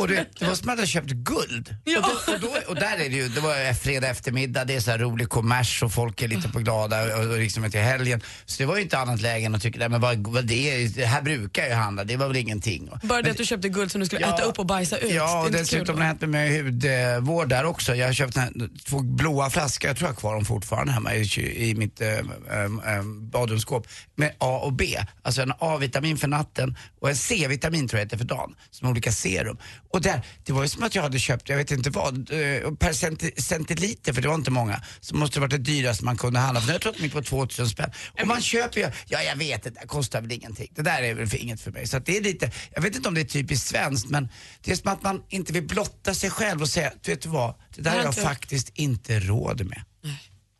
Och 0.00 0.08
det, 0.08 0.26
det 0.38 0.46
var 0.46 0.54
som 0.54 0.68
att 0.68 0.78
jag 0.78 0.88
köpt 0.88 1.10
guld. 1.10 1.74
Och, 1.96 2.02
då, 2.02 2.32
och, 2.32 2.40
då, 2.40 2.48
och 2.68 2.74
där 2.74 2.96
är 2.96 3.08
det 3.10 3.16
ju, 3.16 3.28
det 3.28 3.40
var 3.40 3.74
fredag 3.74 4.08
eftermiddag, 4.08 4.64
det 4.64 4.74
är 4.74 4.80
så 4.80 4.90
här 4.90 4.98
rolig 4.98 5.28
kommers 5.28 5.82
och 5.82 5.92
folk 5.92 6.22
är 6.22 6.28
lite 6.28 6.48
på 6.48 6.58
glada 6.58 7.16
och, 7.16 7.24
och 7.24 7.38
liksom 7.38 7.70
till 7.70 7.80
helgen. 7.80 8.22
Så 8.46 8.62
det 8.62 8.66
var 8.66 8.76
ju 8.76 8.82
inte 8.82 8.98
annat 8.98 9.20
läge 9.20 9.46
än 9.46 9.54
att 9.54 9.62
tycka, 9.62 9.78
nej 9.78 9.88
men 9.88 10.00
vad, 10.00 10.26
vad 10.26 10.44
det 10.44 10.84
är, 10.84 10.88
det 10.88 11.06
här 11.06 11.22
brukar 11.22 11.62
jag 11.62 11.70
ju 11.70 11.76
handla, 11.76 12.04
det 12.04 12.16
var 12.16 12.28
väl 12.28 12.36
ingenting. 12.36 12.90
bara 13.02 13.22
det 13.22 13.30
att 13.30 13.36
du 13.36 13.44
köpte 13.44 13.68
guld 13.68 13.92
som 13.92 14.00
du 14.00 14.06
skulle 14.06 14.26
äta 14.26 14.42
upp 14.42 14.58
och 14.58 14.66
bajsa 14.66 14.98
ut. 14.98 15.12
Ja, 15.14 15.40
det 15.40 15.46
och 15.46 15.52
dessutom 15.52 15.94
har 15.94 16.02
det 16.02 16.06
hänt 16.06 16.20
med 16.20 16.30
mig 16.30 16.62
hudvård 16.62 17.48
där 17.48 17.64
också. 17.64 17.94
Jag 17.94 18.06
har 18.06 18.12
köpt 18.12 18.36
här, 18.36 18.50
två 18.84 18.98
blåa 19.02 19.50
flaskor, 19.50 19.88
jag 19.88 19.96
tror 19.96 20.08
jag 20.08 20.14
har 20.14 20.20
kvar 20.20 20.34
dem 20.34 20.44
fortfarande 20.44 20.92
hemma 20.92 21.14
i, 21.14 21.70
i 21.70 21.74
mitt 21.74 22.00
äh, 22.00 22.08
äh, 22.08 23.02
badrumsskåp, 23.32 23.86
med 24.14 24.32
A 24.38 24.60
och 24.62 24.72
B. 24.72 24.96
Alltså 25.22 25.42
en 25.42 25.52
A-vitamin 25.58 26.16
för 26.16 26.28
natten 26.28 26.76
och 27.00 27.08
en 27.08 27.16
C-vitamin 27.16 27.88
tror 27.88 27.98
jag 27.98 28.06
heter 28.06 28.18
för 28.18 28.24
dagen, 28.24 28.54
som 28.70 28.88
olika 28.98 29.12
serum. 29.12 29.58
Och 29.90 30.00
där, 30.00 30.20
det 30.44 30.52
var 30.52 30.62
ju 30.62 30.68
som 30.68 30.82
att 30.82 30.94
jag 30.94 31.02
hade 31.02 31.18
köpt, 31.18 31.48
jag 31.48 31.56
vet 31.56 31.70
inte 31.70 31.90
vad, 31.90 32.30
eh, 32.30 32.74
per 32.74 32.92
centi, 32.92 33.42
centiliter, 33.42 34.12
för 34.12 34.22
det 34.22 34.28
var 34.28 34.34
inte 34.34 34.50
många, 34.50 34.82
så 35.00 35.16
måste 35.16 35.36
det 35.36 35.40
varit 35.40 35.50
det 35.50 35.58
dyraste 35.58 36.04
man 36.04 36.16
kunde 36.16 36.38
handla 36.38 36.60
för. 36.60 36.72
Jag 36.72 36.80
tror 36.80 36.92
att 36.92 36.98
de 36.98 37.04
gick 37.04 37.12
på 37.12 37.22
2000 37.22 37.68
spänn. 37.68 37.90
Och 38.20 38.26
man 38.26 38.42
köper 38.42 38.80
ju, 38.80 38.90
ja 39.06 39.22
jag 39.22 39.36
vet, 39.36 39.62
det 39.62 39.70
där 39.70 39.86
kostar 39.86 40.20
väl 40.20 40.32
ingenting. 40.32 40.72
Det 40.74 40.82
där 40.82 41.02
är 41.02 41.14
väl 41.14 41.26
för 41.26 41.38
inget 41.38 41.60
för 41.60 41.70
mig. 41.70 41.86
Så 41.86 41.98
det 41.98 42.16
är 42.16 42.22
lite, 42.22 42.50
jag 42.74 42.82
vet 42.82 42.96
inte 42.96 43.08
om 43.08 43.14
det 43.14 43.20
är 43.20 43.24
typiskt 43.24 43.66
svenskt, 43.66 44.08
men 44.10 44.28
det 44.62 44.72
är 44.72 44.76
som 44.76 44.92
att 44.92 45.02
man 45.02 45.22
inte 45.28 45.52
vill 45.52 45.66
blotta 45.66 46.14
sig 46.14 46.30
själv 46.30 46.62
och 46.62 46.68
säga, 46.68 46.92
vet 47.06 47.22
du 47.22 47.28
vad, 47.28 47.54
det 47.74 47.82
där 47.82 47.90
har 47.90 47.98
har 47.98 48.04
jag 48.04 48.14
faktiskt 48.14 48.70
inte 48.74 49.20
råd 49.20 49.64
med. 49.64 49.82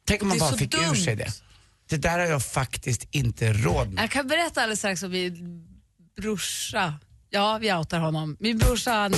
Tänk 0.06 0.22
om 0.22 0.28
man 0.28 0.38
bara 0.38 0.56
fick 0.56 0.74
ur 0.74 0.84
dumt. 0.84 0.96
sig 0.96 1.16
det. 1.16 1.32
Det 1.88 1.96
där 1.96 2.18
har 2.18 2.26
jag 2.26 2.44
faktiskt 2.44 3.08
inte 3.10 3.52
råd 3.52 3.92
med. 3.92 4.02
Jag 4.02 4.10
kan 4.10 4.26
berätta 4.28 4.62
alldeles 4.62 4.78
strax 4.78 5.02
om 5.02 5.10
min 5.10 5.66
brorsa. 6.20 6.94
Ja, 7.30 7.58
vi 7.60 7.72
outar 7.72 7.98
honom. 8.00 8.36
Min 8.40 8.58
brorsa 8.58 8.90
han 8.90 9.14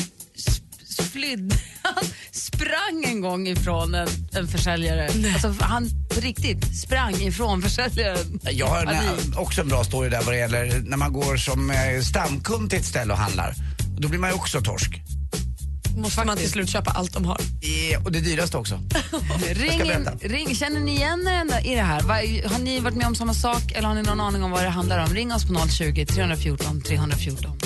flydde, 1.12 1.56
han 1.82 2.04
sprang 2.32 3.04
en 3.06 3.20
gång 3.20 3.48
ifrån 3.48 3.94
en, 3.94 4.08
en 4.32 4.48
försäljare. 4.48 5.08
Alltså, 5.32 5.54
han 5.64 5.88
på 6.14 6.20
riktigt 6.20 6.78
sprang 6.82 7.14
ifrån 7.14 7.62
försäljaren. 7.62 8.40
Jag 8.50 8.66
har 8.66 8.86
en, 8.86 8.94
Ja, 9.34 9.40
också 9.40 9.60
en 9.60 9.68
bra 9.68 9.84
story 9.84 10.08
där 10.08 10.22
vad 10.22 10.34
det 10.34 10.38
gäller 10.38 10.80
när 10.84 10.96
man 10.96 11.12
går 11.12 11.36
som 11.36 11.70
eh, 11.70 12.00
stamkund 12.02 12.70
till 12.70 12.78
ett 12.78 12.84
ställe 12.84 13.12
och 13.12 13.18
handlar. 13.18 13.54
Då 13.98 14.08
blir 14.08 14.18
man 14.20 14.30
ju 14.30 14.36
också 14.36 14.60
torsk. 14.60 15.00
Måste 15.96 16.24
man 16.24 16.36
till 16.36 16.50
slut 16.50 16.68
köpa 16.70 16.90
allt 16.90 17.12
de 17.12 17.24
har. 17.24 17.40
Eh, 17.92 18.04
Och 18.04 18.12
det 18.12 18.20
dyraste 18.20 18.56
också. 18.56 18.80
Ring, 19.50 19.80
in, 19.90 20.08
ring, 20.22 20.54
känner 20.56 20.80
ni 20.80 20.92
igen 20.96 21.28
er 21.28 21.66
i 21.66 21.74
det 21.74 21.82
här? 21.82 22.00
Har 22.48 22.58
ni 22.58 22.80
varit 22.80 22.96
med 22.96 23.06
om 23.06 23.14
samma 23.14 23.34
sak 23.34 23.72
eller 23.72 23.88
har 23.88 23.94
ni 23.94 24.02
någon 24.02 24.20
aning 24.20 24.42
om 24.42 24.50
vad 24.50 24.62
det 24.62 24.68
handlar 24.68 25.04
om? 25.04 25.14
Ring 25.14 25.32
oss 25.34 25.44
på 25.44 25.68
020 25.68 26.06
314 26.06 26.80
314. 26.82 27.58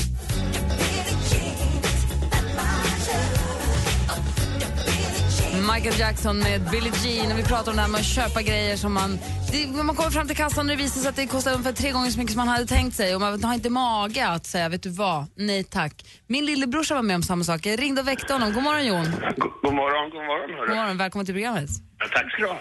Michael 5.72 5.98
Jackson 5.98 6.38
med 6.38 6.60
Billie 6.72 6.92
Jean 7.02 7.32
och 7.32 7.38
vi 7.38 7.44
pratar 7.44 7.70
om 7.72 7.76
det 7.76 7.82
här 7.82 7.88
med 7.88 8.00
att 8.00 8.14
köpa 8.18 8.42
grejer 8.42 8.76
som 8.76 8.92
man... 8.94 9.10
Det, 9.52 9.84
man 9.84 9.96
kommer 9.96 10.10
fram 10.10 10.26
till 10.26 10.36
kassan 10.36 10.64
och 10.66 10.70
det 10.76 10.82
visar 10.82 11.00
sig 11.00 11.08
att 11.08 11.16
det 11.16 11.26
kostar 11.26 11.50
ungefär 11.52 11.72
tre 11.72 11.90
gånger 11.90 12.10
så 12.10 12.18
mycket 12.18 12.32
som 12.32 12.40
man 12.44 12.48
hade 12.48 12.66
tänkt 12.66 12.94
sig 12.96 13.14
och 13.14 13.20
man 13.20 13.44
har 13.44 13.54
inte 13.54 13.70
mage 13.70 14.28
att 14.28 14.46
säga, 14.46 14.68
vet 14.68 14.82
du 14.82 14.90
vad, 14.90 15.20
nej 15.36 15.64
tack. 15.64 15.94
Min 16.26 16.46
lillebrorsa 16.46 16.94
var 16.94 17.02
med 17.02 17.16
om 17.16 17.22
samma 17.22 17.44
sak. 17.44 17.66
Jag 17.66 17.82
ringde 17.82 18.00
och 18.00 18.08
väckte 18.08 18.32
honom. 18.32 18.52
God 18.52 18.62
morgon 18.62 18.86
Jon. 18.86 19.04
God, 19.36 19.52
god 19.62 19.74
morgon, 19.74 20.10
god 20.10 20.24
morgon. 20.30 20.50
Hörru. 20.56 20.66
God 20.66 20.76
morgon, 20.76 20.98
välkommen 20.98 21.26
till 21.26 21.34
programmet. 21.34 21.70
Ja, 21.98 22.06
tack 22.12 22.32
ska 22.32 22.42
du 22.42 22.48
ha. 22.48 22.60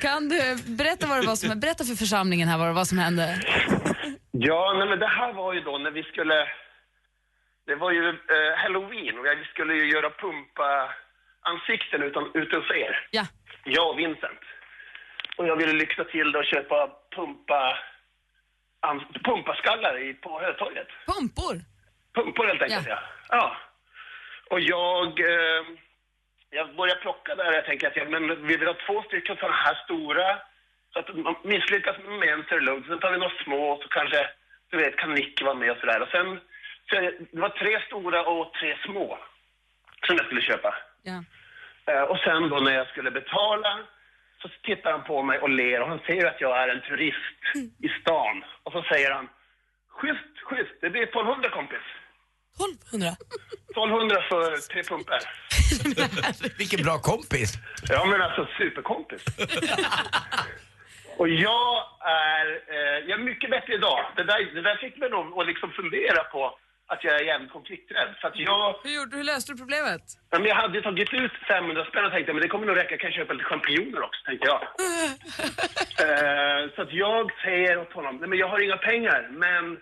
Kan, 0.04 0.28
du 0.28 0.38
berätta 0.80 1.06
vad 1.06 1.16
det 1.20 1.26
var 1.26 1.36
som, 1.36 1.60
berätta 1.60 1.84
för 1.84 1.94
församlingen 1.94 2.48
här 2.48 2.58
vad 2.58 2.68
det 2.68 2.72
var 2.72 2.84
som 2.84 2.98
hände? 2.98 3.24
Ja, 4.30 4.74
nej, 4.78 4.88
men 4.88 4.98
det 4.98 5.12
här 5.18 5.32
var 5.32 5.54
ju 5.54 5.60
då 5.60 5.78
när 5.78 5.90
vi 5.90 6.02
skulle... 6.02 6.34
Det 7.66 7.76
var 7.76 7.92
ju 7.92 8.08
eh, 8.08 8.52
halloween 8.62 9.18
och 9.18 9.24
vi 9.42 9.46
skulle 9.52 9.74
ju 9.74 9.84
göra 9.94 10.10
pumpa 10.10 10.68
ansikten 11.50 12.02
utan, 12.02 12.24
hos 12.24 12.70
er. 12.70 13.06
Ja. 13.10 13.24
Jag 13.64 13.90
och 13.90 13.98
Vincent. 13.98 14.42
Och 15.36 15.46
jag 15.46 15.56
ville 15.56 15.72
lyxa 15.72 16.04
till 16.04 16.32
det 16.32 16.38
och 16.38 16.44
köpa 16.44 16.90
pumpa, 17.16 17.78
ans, 18.80 19.02
pumpaskallar 19.24 19.98
i, 20.02 20.14
på 20.14 20.40
Hötorget. 20.40 20.88
Pumpor? 21.06 21.56
Pumpor 22.14 22.46
helt 22.46 22.62
enkelt, 22.62 22.88
ja. 22.88 22.98
ja. 23.28 23.56
Och 24.50 24.60
jag, 24.60 25.20
eh, 25.20 25.62
jag 26.50 26.76
började 26.76 27.00
plocka 27.00 27.34
där 27.34 27.52
jag 27.52 27.64
tänker 27.64 27.86
att 27.86 27.96
ja, 27.96 28.04
men 28.08 28.46
vi 28.46 28.56
vill 28.56 28.68
ha 28.68 28.76
två 28.86 29.02
stycken 29.02 29.36
sådana 29.36 29.56
här 29.56 29.74
stora. 29.84 30.38
Så 30.92 30.98
att 30.98 31.16
man 31.16 31.36
misslyckas 31.44 31.96
med 32.20 32.28
en 32.28 32.44
serload, 32.48 32.84
sen 32.86 32.98
tar 32.98 33.12
vi 33.12 33.18
några 33.18 33.44
små 33.44 33.78
så 33.82 33.88
kanske, 33.88 34.28
du 34.70 34.76
vet, 34.76 34.96
kan 34.96 35.14
Nick 35.14 35.42
vara 35.42 35.54
med 35.54 35.70
och 35.70 35.78
sådär. 35.78 36.02
Och 36.02 36.08
sen, 36.08 36.40
så 36.90 36.94
det 37.32 37.40
var 37.40 37.48
tre 37.48 37.80
stora 37.86 38.26
och 38.26 38.54
tre 38.54 38.78
små 38.84 39.18
som 40.06 40.16
jag 40.16 40.26
skulle 40.26 40.42
köpa. 40.42 40.74
Ja. 41.10 41.18
Eh, 41.92 42.02
och 42.02 42.18
sen 42.18 42.48
då 42.48 42.56
när 42.56 42.74
jag 42.74 42.88
skulle 42.88 43.10
betala 43.10 43.72
så 44.42 44.48
tittar 44.62 44.92
han 44.92 45.04
på 45.04 45.22
mig 45.22 45.38
och 45.38 45.50
ler 45.50 45.80
och 45.82 45.88
han 45.88 46.00
ser 46.06 46.26
att 46.26 46.40
jag 46.40 46.62
är 46.62 46.68
en 46.68 46.80
turist 46.80 47.40
i 47.86 47.88
stan. 48.00 48.44
Och 48.62 48.72
så 48.72 48.82
säger 48.82 49.10
han, 49.10 49.28
schysst, 49.88 50.32
schysst, 50.46 50.74
det 50.80 50.90
blir 50.90 51.02
1200 51.02 51.50
kompis. 51.50 51.86
1200? 52.90 53.16
1200 53.70 54.22
för 54.30 54.56
tre 54.72 54.82
pumpor. 54.82 55.20
Vilken 56.58 56.82
bra 56.82 56.98
kompis. 56.98 57.50
Ja 57.88 58.04
men 58.04 58.22
alltså 58.22 58.48
superkompis. 58.58 59.24
och 61.16 61.28
jag 61.28 61.72
är, 62.28 62.46
eh, 62.74 62.98
jag 63.08 63.20
är 63.20 63.24
mycket 63.24 63.50
bättre 63.50 63.74
idag. 63.74 64.00
Det 64.16 64.24
där, 64.24 64.54
det 64.54 64.62
där 64.62 64.76
fick 64.76 64.96
mig 64.96 65.10
nog 65.10 65.40
att 65.40 65.46
liksom 65.46 65.70
fundera 65.70 66.24
på 66.24 66.58
att 66.88 67.04
jag 67.04 67.14
är 67.20 67.24
jävligt 67.24 67.52
konflikträdd. 67.52 68.14
För 68.20 68.28
att 68.28 68.36
jag, 68.38 68.74
Hur, 68.84 68.90
gjorde, 68.90 69.16
hur 69.16 69.24
löste 69.24 69.52
du 69.52 69.58
problemet? 69.58 70.02
ja, 70.30 70.38
men 70.38 70.48
jag 70.48 70.56
hade 70.56 70.82
tagit 70.82 71.14
ut 71.14 71.32
500 71.48 71.84
spänn 71.84 72.04
och 72.04 72.12
tänkte 72.12 72.32
men 72.32 72.42
det 72.42 72.48
kommer 72.48 72.66
nog 72.66 72.76
räcka, 72.76 72.90
jag 72.90 73.00
kan 73.00 73.12
köpa 73.12 73.32
lite 73.32 73.44
champinjoner 73.44 74.02
också, 74.02 74.20
tänkte 74.24 74.46
jag. 74.46 74.60
Eh, 76.04 76.70
så 76.74 76.82
att 76.82 76.92
jag 76.92 77.32
säger 77.44 77.78
åt 77.78 77.92
honom, 77.92 78.16
nej 78.16 78.28
men 78.28 78.38
jag 78.38 78.48
har 78.48 78.64
inga 78.64 78.76
pengar, 78.76 79.28
men 79.30 79.72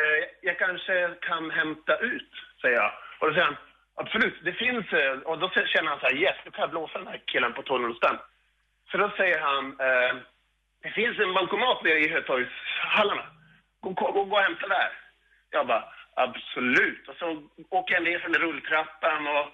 eh, 0.00 0.22
jag 0.42 0.58
kanske 0.58 1.14
kan 1.20 1.50
hämta 1.50 1.98
ut, 1.98 2.30
säger 2.60 2.74
jag. 2.76 2.92
Och 3.18 3.26
då 3.28 3.32
säger 3.34 3.44
han, 3.46 3.56
absolut, 3.94 4.34
det 4.44 4.52
finns, 4.52 4.92
eh, 4.92 5.12
och 5.12 5.38
då 5.38 5.48
känner 5.50 5.90
han 5.90 6.00
så 6.00 6.06
här, 6.06 6.14
yes, 6.16 6.36
nu 6.44 6.50
kan 6.50 6.60
jag 6.60 6.70
blåsa 6.70 6.98
den 6.98 7.06
här 7.06 7.22
killen 7.26 7.52
på 7.52 7.60
1200 7.60 7.96
spänn. 7.96 8.18
Så 8.90 8.96
då 8.98 9.10
säger 9.16 9.38
han, 9.40 9.76
det 10.82 10.90
finns 10.90 11.18
en 11.18 11.34
bankomat 11.34 11.84
nere 11.84 11.98
i 11.98 12.08
Hötorgshallarna. 12.08 13.26
Gå, 13.80 13.90
gå, 13.90 14.24
gå 14.24 14.36
och 14.36 14.42
hämta 14.42 14.66
där. 14.68 14.90
Jag 15.50 15.66
bara, 15.66 15.84
absolut. 16.24 17.08
Och 17.08 17.16
så 17.20 17.26
åker 17.78 17.94
jag 17.94 18.04
ner 18.04 18.18
från 18.18 18.34
rulltrappan 18.34 19.22
och 19.36 19.46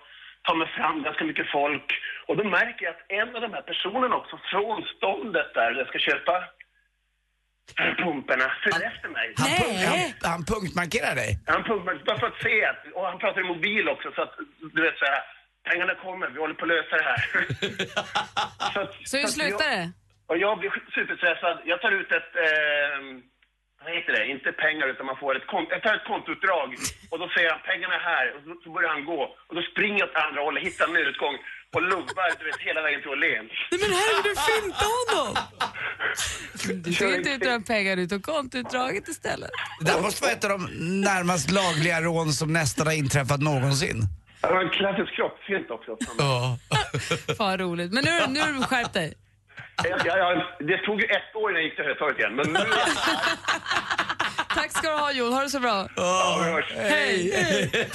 tar 0.46 0.54
mig 0.54 0.68
fram 0.76 1.02
ganska 1.02 1.24
mycket 1.24 1.50
folk. 1.50 1.88
Och 2.26 2.36
då 2.36 2.44
märker 2.44 2.84
jag 2.84 2.94
att 2.94 3.04
en 3.20 3.36
av 3.36 3.40
de 3.42 3.52
här 3.56 3.62
personerna 3.62 4.16
också 4.16 4.36
från 4.50 4.82
ståndet 4.96 5.54
där 5.54 5.70
jag 5.80 5.86
ska 5.88 5.98
köpa 5.98 6.34
pumporna 8.02 8.46
följer 8.64 8.88
efter 8.90 9.08
mig. 9.08 9.26
Han, 9.36 9.50
punk, 9.60 9.78
han, 9.90 10.30
han 10.32 10.44
punktmarkerar 10.52 11.14
dig. 11.14 11.30
Han 11.46 11.62
pumpar, 11.64 12.02
bara 12.06 12.18
för 12.18 12.26
att 12.26 12.42
se 12.42 12.64
att, 12.70 12.80
och 12.94 13.04
han 13.10 13.18
pratar 13.18 13.40
i 13.40 13.44
mobil 13.44 13.88
också 13.88 14.12
så 14.16 14.22
att 14.22 14.34
du 14.74 14.82
vet 14.82 14.98
så 14.98 15.04
här, 15.04 15.22
pengarna 15.70 15.94
kommer, 15.94 16.28
vi 16.34 16.38
håller 16.38 16.54
på 16.54 16.64
att 16.64 16.74
lösa 16.76 16.96
det 16.96 17.08
här. 17.12 17.20
så 18.74 18.80
att, 18.80 18.92
Så 19.08 19.16
hur 19.16 19.50
jag, 19.50 19.60
det? 19.60 19.92
Och 20.26 20.38
jag 20.38 20.58
blir 20.58 20.70
superstressad. 20.94 21.56
Jag 21.64 21.80
tar 21.80 21.92
ut 22.00 22.12
ett, 22.12 22.32
eh, 22.48 22.98
vad 23.84 23.92
heter 23.96 24.12
det, 24.16 24.22
inte 24.34 24.48
pengar 24.66 24.86
utan 24.92 25.06
man 25.10 25.18
får 25.22 25.32
ett 25.38 25.46
kont, 25.52 25.68
jag 25.74 25.82
tar 25.82 25.94
ett 25.98 26.08
kontoutdrag 26.12 26.68
och 27.10 27.18
då 27.22 27.26
säger 27.34 27.48
han 27.54 27.60
pengarna 27.70 27.94
är 28.00 28.04
här 28.12 28.26
och 28.34 28.40
så, 28.62 28.68
börjar 28.76 28.92
han 28.96 29.04
gå 29.12 29.20
och 29.48 29.54
då 29.58 29.62
springer 29.70 29.98
jag 30.02 30.08
åt 30.10 30.16
andra 30.26 30.40
hållet, 30.46 30.62
hittar 30.68 30.84
en 30.88 30.94
nödutgång 30.98 31.36
och 31.74 31.82
lubbar 31.92 32.28
du 32.38 32.44
vet 32.48 32.60
hela 32.68 32.80
vägen 32.86 33.00
till 33.02 33.12
Åhléns. 33.16 33.52
Nej 33.70 33.80
men 33.82 33.92
herregud, 34.00 34.24
du 34.28 34.34
fintade 34.50 34.90
honom! 34.98 35.28
Du 36.84 36.92
tog 37.00 37.14
inte 37.18 37.30
ut 37.30 37.44
några 37.44 37.60
pengar, 37.60 37.96
du 37.96 38.06
tog 38.12 38.22
kontoutdraget 38.22 39.08
istället. 39.08 39.50
Det 39.80 39.86
där 39.90 40.00
måste 40.02 40.22
vara 40.24 40.32
ett 40.32 40.44
av 40.44 40.50
de 40.50 40.60
närmast 41.08 41.50
lagliga 41.50 42.00
rån 42.00 42.32
som 42.32 42.52
nästan 42.52 42.86
har 42.86 42.94
inträffat 42.94 43.40
någonsin. 43.40 43.98
Det 44.40 44.48
var 44.48 44.62
en 44.62 44.70
klassisk 44.70 45.14
kroppsfint 45.16 45.70
också. 45.70 45.96
Ja. 46.18 46.58
Fan 47.38 47.58
roligt. 47.58 47.92
Men 47.92 48.04
nu, 48.04 48.10
nu 48.28 48.40
har 48.40 48.52
du 48.52 48.62
skärpt 48.62 48.92
dig. 48.92 49.14
Ja, 49.84 49.96
ja, 50.04 50.42
det 50.58 50.78
tog 50.78 51.00
ju 51.00 51.06
ett 51.06 51.36
år 51.36 51.50
innan 51.50 51.62
jag 51.62 51.64
gick 51.64 51.76
till 51.76 51.84
Hötorget 51.84 52.18
igen 52.18 52.34
men 52.34 52.52
nu 52.52 52.58
Tack 54.54 54.70
ska 54.70 54.90
du 54.90 54.96
ha 54.96 55.12
Jon, 55.12 55.32
ha 55.32 55.42
det 55.42 55.50
så 55.50 55.60
bra. 55.60 55.88
Ja, 55.96 56.40
vi 56.44 56.50
hörs. 56.50 56.72
Hej! 56.76 57.88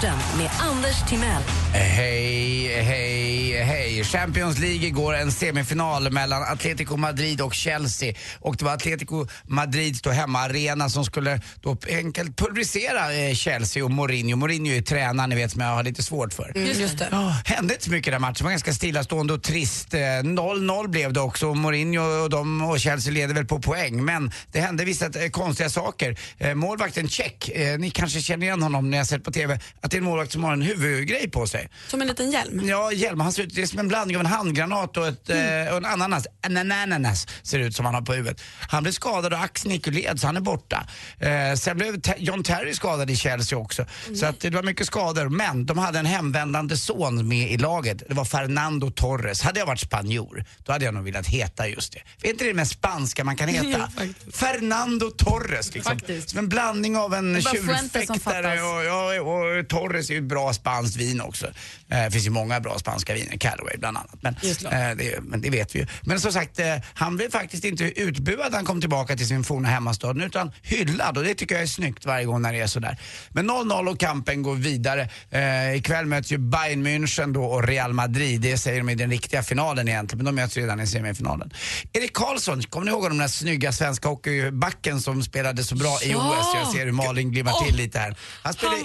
Sporten 0.00 0.18
med 0.38 0.50
Anders 0.60 1.02
Timell. 1.08 1.42
Hej, 1.72 2.82
hej, 2.82 3.62
hej. 3.62 4.04
Champions 4.04 4.58
League 4.58 4.86
igår, 4.86 5.14
en 5.14 5.32
semifinal 5.32 6.12
mellan 6.12 6.42
Atletico 6.42 6.96
Madrid 6.96 7.40
och 7.40 7.54
Chelsea. 7.54 8.14
Och 8.40 8.56
det 8.56 8.64
var 8.64 8.72
Atletico 8.72 9.26
Madrids 9.44 10.02
då 10.02 10.10
hemmaarena 10.10 10.88
som 10.88 11.04
skulle 11.04 11.40
då 11.60 11.76
enkelt 11.88 12.36
pulverisera 12.36 13.14
eh, 13.14 13.34
Chelsea 13.34 13.84
och 13.84 13.90
Mourinho. 13.90 14.36
Mourinho 14.36 14.70
är 14.70 14.74
ju 14.74 14.82
tränaren 14.82 15.30
ni 15.30 15.36
vet 15.36 15.50
som 15.50 15.60
jag 15.60 15.68
har 15.68 15.82
lite 15.82 16.02
svårt 16.02 16.32
för. 16.32 16.52
Just 16.56 16.98
det. 16.98 17.08
Ja, 17.10 17.34
hände 17.44 17.74
inte 17.74 17.84
så 17.84 17.90
mycket 17.90 18.08
i 18.08 18.10
den 18.10 18.20
matchen. 18.20 18.34
Det 18.38 18.44
var 18.44 18.50
ganska 18.50 18.72
stillastående 18.72 19.32
och 19.32 19.42
trist. 19.42 19.94
Eh, 19.94 19.98
0-0 19.98 20.88
blev 20.88 21.12
det 21.12 21.20
också. 21.20 21.54
Mourinho 21.54 22.02
och, 22.02 22.30
de 22.30 22.62
och 22.62 22.80
Chelsea 22.80 23.12
leder 23.12 23.34
väl 23.34 23.46
på 23.46 23.60
poäng. 23.60 24.04
Men 24.04 24.32
det 24.52 24.60
hände 24.60 24.84
vissa 24.84 25.06
eh, 25.06 25.30
konstiga 25.30 25.70
saker. 25.70 26.18
Eh, 26.38 26.54
målvakten 26.54 27.08
Check, 27.08 27.48
eh, 27.48 27.78
ni 27.78 27.90
kanske 27.90 28.20
känner 28.20 28.46
igen 28.46 28.62
honom 28.62 28.90
när 28.90 28.98
jag 28.98 29.06
sett 29.06 29.24
på 29.24 29.32
TV, 29.32 29.58
att 29.90 29.92
det 29.92 29.96
är 29.96 29.98
en 29.98 30.04
målvakt 30.04 30.32
som 30.32 30.44
har 30.44 30.52
en 30.52 30.62
huvudgrej 30.62 31.30
på 31.30 31.46
sig. 31.46 31.68
Som 31.88 32.00
en 32.02 32.08
liten 32.08 32.30
hjälm. 32.30 32.68
Ja, 32.68 32.92
hjälm. 32.92 33.20
Han 33.20 33.32
ser 33.32 33.42
ut, 33.42 33.54
det 33.54 33.62
är 33.62 33.66
som 33.66 33.78
en 33.78 33.88
blandning 33.88 34.16
av 34.16 34.20
en 34.20 34.26
handgranat 34.26 34.96
och, 34.96 35.06
ett, 35.06 35.30
eh, 35.30 35.36
och 35.70 35.76
en 35.76 35.84
ananas. 35.84 36.26
En 36.42 36.56
ananas 36.56 37.26
ser 37.42 37.58
det 37.58 37.64
ut 37.64 37.76
som 37.76 37.84
han 37.84 37.94
har 37.94 38.02
på 38.02 38.12
huvudet. 38.12 38.42
Han 38.68 38.82
blev 38.82 38.92
skadad 38.92 39.32
och 39.32 39.40
axeln 39.40 39.74
gick 39.74 39.86
led 39.86 40.20
så 40.20 40.26
han 40.26 40.36
är 40.36 40.40
borta. 40.40 40.86
Eh, 41.18 41.54
sen 41.54 41.76
blev 41.76 42.00
John 42.18 42.42
Terry 42.42 42.74
skadad 42.74 43.10
i 43.10 43.16
Chelsea 43.16 43.58
också. 43.58 43.86
Så 44.14 44.26
att 44.26 44.40
det 44.40 44.50
var 44.50 44.62
mycket 44.62 44.86
skador. 44.86 45.28
Men 45.28 45.66
de 45.66 45.78
hade 45.78 45.98
en 45.98 46.06
hemvändande 46.06 46.76
son 46.76 47.28
med 47.28 47.50
i 47.50 47.56
laget. 47.56 48.02
Det 48.08 48.14
var 48.14 48.24
Fernando 48.24 48.90
Torres. 48.90 49.42
Hade 49.42 49.58
jag 49.58 49.66
varit 49.66 49.80
spanjor, 49.80 50.44
då 50.58 50.72
hade 50.72 50.84
jag 50.84 50.94
nog 50.94 51.04
velat 51.04 51.26
heta 51.26 51.68
just 51.68 51.92
det. 51.92 52.28
Är 52.28 52.30
inte 52.32 52.44
det 52.44 52.54
mest 52.54 52.72
spanska 52.72 53.24
man 53.24 53.36
kan 53.36 53.48
heta? 53.58 53.90
Fernando 54.32 55.10
Torres 55.10 55.74
liksom. 55.74 55.98
Faktiskt. 55.98 56.30
Som 56.30 56.38
en 56.38 56.48
blandning 56.48 56.96
av 56.96 57.14
en 57.14 57.42
tjurfäktare 57.42 58.18
fattas. 58.18 58.44
och, 58.44 58.84
ja, 58.84 59.20
och 59.20 59.68
Torres 59.80 60.10
är 60.10 60.14
ju 60.14 60.18
ett 60.18 60.24
bra 60.24 60.52
spanskt 60.52 60.96
vin 60.96 61.20
också. 61.20 61.46
Eh, 61.46 62.04
Det 62.04 62.10
finns 62.10 62.26
ju 62.26 62.30
många 62.30 62.60
bra 62.60 62.78
spanska 62.78 63.14
viner, 63.14 63.36
Callaway 63.36 63.76
bland 63.78 63.96
annat. 63.96 64.10
Men, 64.22 64.34
eh, 64.34 64.96
det, 64.96 65.20
men 65.22 65.40
det 65.40 65.50
vet 65.50 65.74
vi 65.74 65.78
ju. 65.78 65.86
Men 66.02 66.20
som 66.20 66.32
sagt, 66.32 66.58
eh, 66.58 66.76
han 66.94 67.16
blev 67.16 67.30
faktiskt 67.30 67.64
inte 67.64 67.84
utbuad 67.84 68.50
när 68.50 68.56
han 68.58 68.64
kom 68.64 68.80
tillbaka 68.80 69.16
till 69.16 69.26
sin 69.26 69.44
forna 69.44 69.68
hemmastad 69.68 70.24
utan 70.24 70.52
hyllad 70.62 71.18
och 71.18 71.24
det 71.24 71.34
tycker 71.34 71.54
jag 71.54 71.62
är 71.62 71.66
snyggt 71.66 72.06
varje 72.06 72.24
gång 72.24 72.42
när 72.42 72.52
det 72.52 72.60
är 72.60 72.66
sådär. 72.66 72.98
Men 73.30 73.46
0-0 73.50 73.88
och 73.88 74.00
kampen 74.00 74.42
går 74.42 74.54
vidare. 74.54 75.08
Eh, 75.30 75.74
ikväll 75.74 76.06
möts 76.06 76.32
ju 76.32 76.38
Bayern 76.38 76.86
München 76.86 77.32
då 77.32 77.44
och 77.44 77.62
Real 77.68 77.92
Madrid. 77.92 78.40
Det 78.40 78.58
säger 78.58 78.78
de 78.78 78.88
i 78.88 78.94
den 78.94 79.10
riktiga 79.10 79.42
finalen 79.42 79.88
egentligen, 79.88 80.24
men 80.24 80.34
de 80.34 80.42
möts 80.42 80.56
redan 80.56 80.80
i 80.80 80.86
semifinalen. 80.86 81.50
Erik 81.92 82.12
Karlsson, 82.12 82.62
kommer 82.62 82.84
ni 82.86 82.90
ihåg 82.90 83.02
den 83.10 83.18
där 83.18 83.28
snygga 83.28 83.72
svenska 83.72 84.08
hockeybacken 84.08 85.00
som 85.00 85.22
spelade 85.22 85.64
så 85.64 85.74
bra 85.74 85.98
i 86.02 86.10
Ja. 86.10 86.16
OS? 86.40 86.46
Jag 86.54 86.66
ser 86.72 86.84
hur 86.84 86.92
Malin 86.92 87.32
glimmar 87.32 87.64
till 87.66 87.76
lite 87.76 87.98
här. 87.98 88.16
Han 88.42 88.52
spelade. 88.54 88.76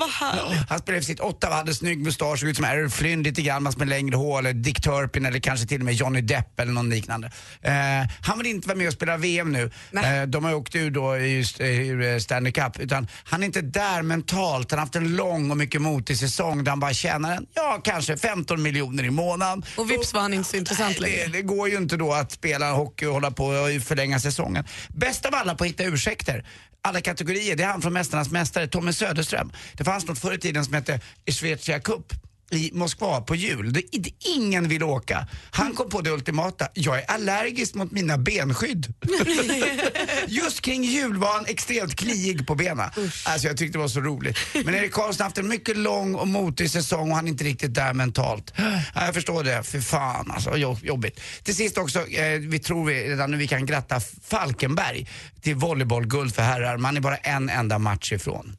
Han 0.70 0.80
spelade 0.86 1.02
för 1.02 1.06
sitt 1.06 1.20
Ottawa, 1.20 1.56
hade 1.56 1.74
snygg 1.74 2.00
mustasch, 2.04 2.40
såg 2.40 2.50
ut 2.50 2.56
som 2.56 2.66
Errol 2.66 2.90
Flynn 2.90 3.24
lite 3.24 3.42
grann, 3.42 3.66
fast 3.66 3.78
med 3.78 3.88
längre 3.90 4.16
hår, 4.16 4.40
eller 4.40 4.54
Dick 4.54 4.82
Turpin 4.82 5.26
eller 5.26 5.40
kanske 5.40 5.68
till 5.68 5.82
och 5.82 5.86
med 5.86 5.94
Johnny 5.94 6.22
Depp 6.22 6.60
eller 6.60 6.72
någon 6.72 6.90
liknande. 6.90 7.32
Eh, 7.62 7.74
han 8.22 8.38
vill 8.38 8.48
inte 8.48 8.68
vara 8.68 8.78
med 8.78 8.88
och 8.88 8.94
spela 8.94 9.18
VM 9.18 9.52
nu. 9.52 9.72
Eh, 10.04 10.24
de 10.28 10.44
har 10.44 10.52
ju 10.52 10.58
åkt 10.58 10.76
ur 10.76 10.92
då 10.92 11.18
i 11.18 11.38
just- 11.38 11.60
eh, 11.60 11.68
ur 11.68 12.02
eh, 12.14 12.18
Stanley 12.20 12.52
Cup, 12.52 12.80
utan 12.80 13.08
han 13.24 13.42
är 13.42 13.46
inte 13.46 13.62
där 13.62 14.02
mentalt. 14.02 14.72
Han 14.72 14.78
har 14.80 14.86
haft 14.86 14.96
en 14.96 15.16
lång 15.16 15.52
och 15.52 15.58
mycket 15.58 15.82
motig 15.82 16.18
säsong 16.18 16.64
där 16.64 16.70
han 16.72 16.80
bara 16.80 16.94
tjänar 16.94 17.36
en, 17.38 17.46
ja 17.54 17.82
kanske 17.84 18.18
15 18.18 18.62
miljoner 18.62 19.04
i 19.04 19.10
månaden. 19.10 19.64
Och 19.78 19.92
vips 19.92 20.14
var 20.14 20.22
han 20.22 20.34
inte 20.34 20.50
så 20.50 20.58
intressant 20.58 21.00
längre. 21.00 21.18
det, 21.26 21.32
det 21.32 21.42
går 21.42 21.70
ju 21.70 21.78
inte 21.78 21.98
då 21.98 22.14
att 22.14 22.32
spela 22.32 22.72
hockey 22.72 23.06
och 23.06 23.14
hålla 23.14 23.32
på 23.32 23.46
och 23.46 23.82
förlänga 23.84 24.20
säsongen. 24.20 24.64
Bäst 24.90 25.26
av 25.26 25.36
alla 25.36 25.56
på 25.56 25.64
att 25.64 25.70
hitta 25.70 25.84
ursäkter, 25.84 26.46
alla 26.86 27.02
kategorier, 27.02 27.56
det 27.56 27.64
är 27.64 27.68
han 27.68 27.82
från 27.82 27.94
Mästarnas 27.94 28.32
Mästare, 28.32 28.68
Tommy 28.68 28.94
Söderström. 28.94 29.52
Det 29.74 29.84
fanns 29.84 30.08
något 30.08 30.20
förr 30.20 30.34
i 30.34 30.38
tiden 30.38 30.66
som 30.66 30.74
hette 30.74 31.00
Svezia 31.32 31.80
Cup 31.80 32.14
i 32.52 32.72
Moskva 32.74 33.22
på 33.22 33.36
jul. 33.36 33.74
Det, 33.74 33.82
det, 33.92 34.10
ingen 34.20 34.68
vill 34.68 34.84
åka. 34.84 35.28
Han 35.52 35.74
kom 35.74 35.90
på 35.90 36.02
det 36.02 36.10
ultimata, 36.12 36.68
jag 36.74 36.98
är 37.00 37.12
allergisk 37.12 37.76
mot 37.76 37.92
mina 37.92 38.18
benskydd. 38.18 38.94
Just 40.28 40.62
kring 40.62 40.84
jul 40.84 41.18
var 41.18 41.34
han 41.34 41.46
extremt 41.46 41.96
kliig 41.96 42.48
på 42.48 42.56
benen. 42.56 42.90
Alltså 43.26 43.48
jag 43.48 43.58
tyckte 43.58 43.78
det 43.78 43.82
var 43.82 43.88
så 43.88 44.00
roligt. 44.02 44.38
Men 44.66 44.76
Erik 44.76 44.92
Karlsson 44.92 45.24
har 45.24 45.26
haft 45.26 45.38
en 45.38 45.48
mycket 45.48 45.78
lång 45.78 46.16
och 46.16 46.28
motig 46.28 46.72
säsong 46.72 47.10
och 47.10 47.16
han 47.16 47.26
är 47.26 47.30
inte 47.32 47.44
riktigt 47.44 47.74
där 47.74 47.94
mentalt. 47.94 48.54
Ja, 48.58 49.06
jag 49.06 49.14
förstår 49.14 49.44
det, 49.44 49.64
för 49.64 49.82
fan 49.82 50.32
alltså 50.32 50.58
jo- 50.58 50.80
jobbigt. 50.84 51.20
Till 51.44 51.56
sist 51.56 51.78
också, 51.78 52.08
eh, 52.08 52.40
vi 52.40 52.60
tror 52.60 52.86
vi 52.86 52.94
redan 53.10 53.32
nu 53.32 53.38
vi 53.38 53.48
kan 53.48 53.66
gratta 53.66 54.00
Falkenberg 54.24 55.08
till 55.42 55.56
volleybollguld 55.56 56.36
för 56.36 56.42
herrar. 56.42 56.78
Man 56.78 56.98
är 56.98 57.02
bara 57.02 57.18
en 57.18 57.50
enda 57.50 57.80
match 57.80 58.12
ifrån. 58.12 58.58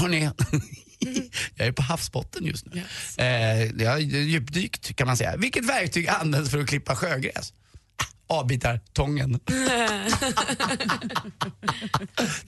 Hörrni, 0.00 0.30
jag 1.54 1.66
är 1.68 1.72
på 1.72 1.82
havsbotten 1.82 2.44
just 2.46 2.66
nu. 2.66 2.82
Eh, 3.18 3.64
jag 3.82 3.90
har 3.90 3.98
djupdykt 3.98 4.96
kan 4.96 5.06
man 5.06 5.16
säga. 5.16 5.36
Vilket 5.36 5.64
verktyg 5.64 6.08
används 6.08 6.50
för 6.50 6.58
att 6.58 6.66
klippa 6.68 6.96
sjögräs? 6.96 7.52
Ah, 7.96 8.34
Avbitartången. 8.38 9.40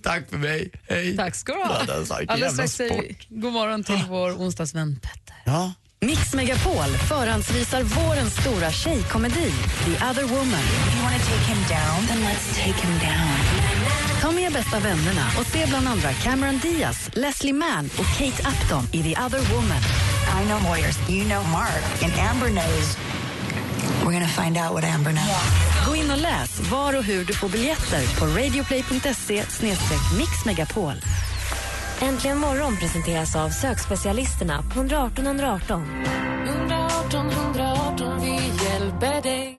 Tack 0.03 0.31
för 0.31 0.38
mig, 0.38 0.71
hej. 0.88 1.17
Tack 1.17 1.35
ska 1.35 1.53
du 1.53 1.59
ha. 1.62 1.75
Alldeles 2.29 2.53
strax 2.55 2.73
säger 2.73 3.17
god 3.29 3.53
morgon 3.53 3.85
till 3.85 4.05
vår 4.09 4.31
onsdagsvän 4.31 5.01
Petter. 5.03 5.37
Ja. 5.45 5.73
Mix 6.01 6.35
Megapol 6.35 6.97
förhandsvisar 7.09 7.83
vårens 7.83 8.37
stora 8.37 8.73
tjejkomedi 8.73 9.53
The 9.85 9.93
Other 9.93 10.25
Woman. 10.25 10.62
Ta 14.23 14.33
med 14.33 14.53
bästa 14.53 14.81
vännerna 14.81 15.27
och 15.39 15.47
se 15.47 15.67
bland 15.67 15.89
andra 15.89 16.13
Cameron 16.13 16.59
Diaz, 16.59 17.11
Leslie 17.13 17.53
Mann 17.53 17.91
och 17.99 18.19
Kate 18.19 18.43
Upton 18.51 18.85
i 18.93 19.03
The 19.03 19.23
Other 19.23 19.55
Woman. 19.55 19.83
I 20.39 20.47
know 20.47 20.63
lawyers. 20.63 21.11
You 21.11 21.25
know 21.25 21.43
Mark. 21.51 22.03
And 22.05 22.13
Amber 22.31 22.51
knows. 22.51 22.97
We're 24.05 24.21
to 24.21 24.43
find 24.43 24.57
out 24.57 24.73
what 24.75 24.85
Amber 24.85 25.13
knows. 25.13 25.87
Gå 25.87 25.97
in 25.97 26.11
och 26.11 26.19
läs 26.19 26.71
var 26.71 26.97
och 26.99 27.05
hur 27.05 27.25
du 27.25 27.35
får 27.35 27.49
biljetter 27.49 28.19
på 28.19 28.27
radioplay.se 28.27 29.45
mixmegapol. 30.19 30.95
Äntligen 32.01 32.39
morgon 32.39 32.77
presenteras 32.77 33.37
av 33.37 33.51
sökspecialisterna 33.51 34.63
på 34.63 34.81
118 34.81 35.27
118. 35.27 35.83
118 36.47 37.31
118, 37.31 38.21
vi 38.21 38.65
hjälper 38.65 39.23
dig. 39.23 39.59